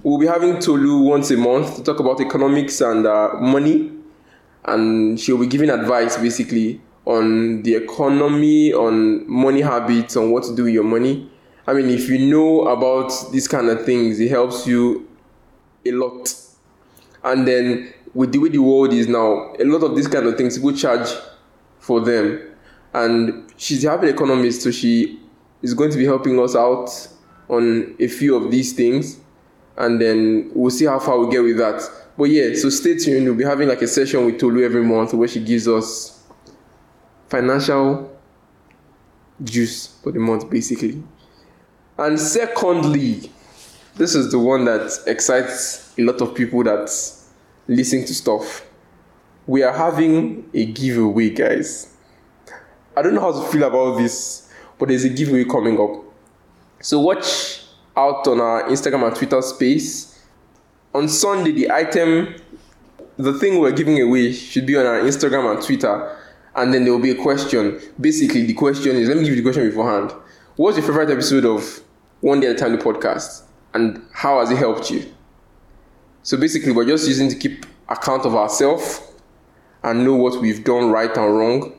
we'll 0.02 0.18
be 0.18 0.26
having 0.26 0.58
Tolu 0.58 1.02
once 1.02 1.30
a 1.30 1.36
month 1.36 1.76
to 1.76 1.84
talk 1.84 2.00
about 2.00 2.20
economics 2.20 2.80
and 2.80 3.06
uh, 3.06 3.34
money, 3.40 3.92
and 4.64 5.20
she'll 5.20 5.38
be 5.38 5.46
giving 5.46 5.70
advice 5.70 6.16
basically 6.16 6.80
on 7.04 7.62
the 7.62 7.74
economy, 7.74 8.72
on 8.72 9.30
money 9.30 9.60
habits, 9.60 10.16
on 10.16 10.32
what 10.32 10.42
to 10.44 10.56
do 10.56 10.64
with 10.64 10.74
your 10.74 10.84
money. 10.84 11.30
I 11.66 11.74
mean, 11.74 11.88
if 11.88 12.08
you 12.08 12.18
know 12.18 12.66
about 12.68 13.12
these 13.30 13.46
kind 13.46 13.68
of 13.68 13.84
things, 13.84 14.18
it 14.18 14.30
helps 14.30 14.66
you 14.66 15.06
a 15.84 15.92
lot. 15.92 16.34
And 17.22 17.46
then 17.46 17.92
with 18.14 18.32
the 18.32 18.38
way 18.38 18.48
the 18.48 18.58
world 18.58 18.92
is 18.92 19.08
now, 19.08 19.52
a 19.58 19.64
lot 19.64 19.82
of 19.82 19.96
these 19.96 20.08
kind 20.08 20.26
of 20.26 20.36
things 20.36 20.56
people 20.56 20.72
charge 20.72 21.08
for 21.78 22.00
them. 22.00 22.40
And 22.92 23.52
she's 23.56 23.84
a 23.84 23.90
happy 23.90 24.08
economist, 24.08 24.62
so 24.62 24.70
she 24.70 25.20
is 25.62 25.74
going 25.74 25.90
to 25.90 25.96
be 25.96 26.04
helping 26.04 26.38
us 26.40 26.54
out 26.54 26.90
on 27.48 27.96
a 27.98 28.06
few 28.06 28.36
of 28.36 28.50
these 28.50 28.72
things. 28.72 29.18
And 29.76 30.00
then 30.00 30.52
we'll 30.54 30.70
see 30.70 30.84
how 30.84 31.00
far 31.00 31.18
we 31.18 31.30
get 31.32 31.42
with 31.42 31.58
that. 31.58 31.82
But 32.16 32.24
yeah, 32.24 32.54
so 32.54 32.70
stay 32.70 32.96
tuned. 32.96 33.26
We'll 33.26 33.34
be 33.34 33.44
having 33.44 33.68
like 33.68 33.82
a 33.82 33.88
session 33.88 34.24
with 34.24 34.38
Tolu 34.38 34.64
every 34.64 34.84
month 34.84 35.12
where 35.14 35.26
she 35.26 35.42
gives 35.42 35.66
us 35.66 36.22
financial 37.28 38.16
juice 39.42 39.98
for 40.02 40.12
the 40.12 40.20
month, 40.20 40.48
basically. 40.48 41.02
And 41.98 42.18
secondly, 42.20 43.32
this 43.96 44.14
is 44.14 44.30
the 44.30 44.38
one 44.38 44.64
that 44.66 44.96
excites 45.08 45.92
a 45.98 46.02
lot 46.02 46.20
of 46.20 46.34
people 46.34 46.62
that 46.64 46.88
listen 47.66 48.04
to 48.04 48.14
stuff. 48.14 48.66
We 49.46 49.62
are 49.62 49.72
having 49.72 50.48
a 50.54 50.64
giveaway, 50.66 51.30
guys. 51.30 51.94
I 52.96 53.02
don't 53.02 53.14
know 53.14 53.20
how 53.20 53.32
to 53.32 53.48
feel 53.48 53.64
about 53.64 53.98
this, 53.98 54.50
but 54.78 54.88
there's 54.88 55.04
a 55.04 55.08
giveaway 55.08 55.44
coming 55.44 55.78
up. 55.80 56.04
So 56.80 57.00
watch 57.00 57.62
out 57.96 58.26
on 58.28 58.40
our 58.40 58.64
Instagram 58.64 59.06
and 59.06 59.16
Twitter 59.16 59.40
space. 59.42 60.22
On 60.94 61.08
Sunday, 61.08 61.52
the 61.52 61.70
item, 61.70 62.36
the 63.16 63.32
thing 63.32 63.58
we're 63.58 63.72
giving 63.72 64.00
away 64.00 64.32
should 64.32 64.66
be 64.66 64.76
on 64.76 64.86
our 64.86 65.00
Instagram 65.00 65.54
and 65.54 65.64
Twitter. 65.64 66.16
And 66.54 66.72
then 66.72 66.84
there 66.84 66.92
will 66.92 67.00
be 67.00 67.10
a 67.10 67.20
question. 67.20 67.80
Basically, 68.00 68.46
the 68.46 68.54
question 68.54 68.96
is 68.96 69.08
let 69.08 69.16
me 69.16 69.24
give 69.24 69.36
you 69.36 69.42
the 69.42 69.50
question 69.50 69.68
beforehand. 69.68 70.12
What's 70.56 70.76
your 70.76 70.86
favorite 70.86 71.10
episode 71.10 71.44
of 71.44 71.80
One 72.20 72.38
Day 72.40 72.46
at 72.46 72.56
a 72.56 72.58
Time, 72.58 72.76
the 72.76 72.78
podcast? 72.78 73.42
And 73.74 74.06
how 74.12 74.38
has 74.38 74.52
it 74.52 74.56
helped 74.56 74.90
you? 74.90 75.04
So 76.24 76.38
basically, 76.38 76.72
we're 76.72 76.86
just 76.86 77.06
using 77.06 77.28
to 77.28 77.36
keep 77.36 77.66
account 77.88 78.24
of 78.24 78.34
ourselves 78.34 79.02
and 79.82 80.04
know 80.04 80.14
what 80.14 80.40
we've 80.40 80.64
done 80.64 80.90
right 80.90 81.14
and 81.14 81.38
wrong, 81.38 81.72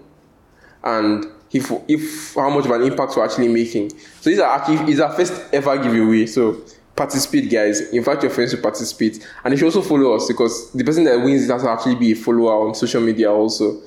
and 0.84 1.26
if 1.52 1.72
if 1.88 2.36
how 2.36 2.52
much 2.52 2.66
of 2.66 2.72
an 2.72 2.84
impact 2.84 3.18
we're 3.18 3.26
actually 3.26 3.48
making. 3.48 3.90
So 4.22 4.30
these 4.30 4.40
are 4.40 4.60
actually 4.60 4.92
is 4.92 5.00
our 5.00 5.12
first 5.12 5.34
ever 5.52 5.76
giveaway. 5.78 6.28
So 6.28 6.62
participate, 6.96 7.50
guys. 7.50 7.82
Invite 7.92 8.22
your 8.22 8.32
friends 8.32 8.52
to 8.52 8.58
participate, 8.58 9.28
and 9.44 9.52
you 9.52 9.58
should 9.58 9.66
also 9.66 9.82
follow 9.82 10.16
us 10.16 10.28
because 10.28 10.72
the 10.74 10.84
person 10.84 11.06
that 11.06 11.18
wins 11.18 11.50
has 11.50 11.64
to 11.64 11.70
actually 11.70 11.96
be 11.96 12.12
a 12.12 12.16
follower 12.16 12.68
on 12.68 12.76
social 12.76 13.02
media 13.02 13.32
also. 13.32 13.82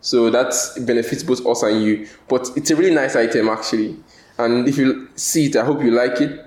So 0.00 0.30
that 0.30 0.54
benefits 0.86 1.24
both 1.24 1.44
us 1.44 1.64
and 1.64 1.82
you. 1.82 2.06
But 2.28 2.50
it's 2.54 2.70
a 2.70 2.76
really 2.76 2.94
nice 2.94 3.16
item 3.16 3.48
actually, 3.48 3.96
and 4.38 4.68
if 4.68 4.78
you 4.78 5.08
see 5.16 5.46
it, 5.46 5.56
I 5.56 5.64
hope 5.64 5.82
you 5.82 5.90
like 5.90 6.20
it. 6.20 6.43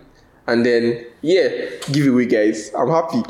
And 0.48 0.66
then 0.66 1.06
yeah, 1.22 1.66
giveaway, 1.92 2.26
guys. 2.26 2.72
I'm 2.78 2.90
happy. 2.90 3.22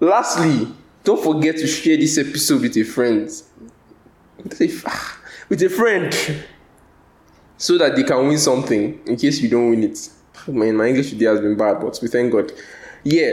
Lastly, 0.00 0.68
don't 1.04 1.22
forget 1.22 1.56
to 1.56 1.66
share 1.66 1.96
this 1.96 2.18
episode 2.18 2.62
with 2.62 2.76
a 2.76 2.82
friend. 2.84 3.30
With 4.42 4.60
a, 4.60 4.92
with 5.48 5.62
a 5.62 5.68
friend. 5.68 6.44
So 7.56 7.78
that 7.78 7.96
they 7.96 8.02
can 8.02 8.26
win 8.28 8.38
something 8.38 9.00
in 9.06 9.16
case 9.16 9.40
you 9.40 9.48
don't 9.48 9.70
win 9.70 9.84
it. 9.84 10.10
Man, 10.48 10.76
my 10.76 10.88
English 10.88 11.10
today 11.10 11.26
has 11.26 11.40
been 11.40 11.56
bad, 11.56 11.80
but 11.80 11.98
we 12.02 12.08
thank 12.08 12.32
God. 12.32 12.52
Yeah. 13.04 13.32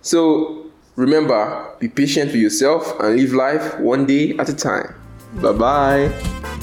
So 0.00 0.66
remember, 0.96 1.74
be 1.78 1.88
patient 1.88 2.32
with 2.32 2.40
yourself 2.40 2.98
and 3.00 3.16
live 3.16 3.32
life 3.32 3.78
one 3.80 4.06
day 4.06 4.36
at 4.38 4.48
a 4.48 4.54
time. 4.54 4.94
Bye 5.34 5.52
bye. 5.52 6.57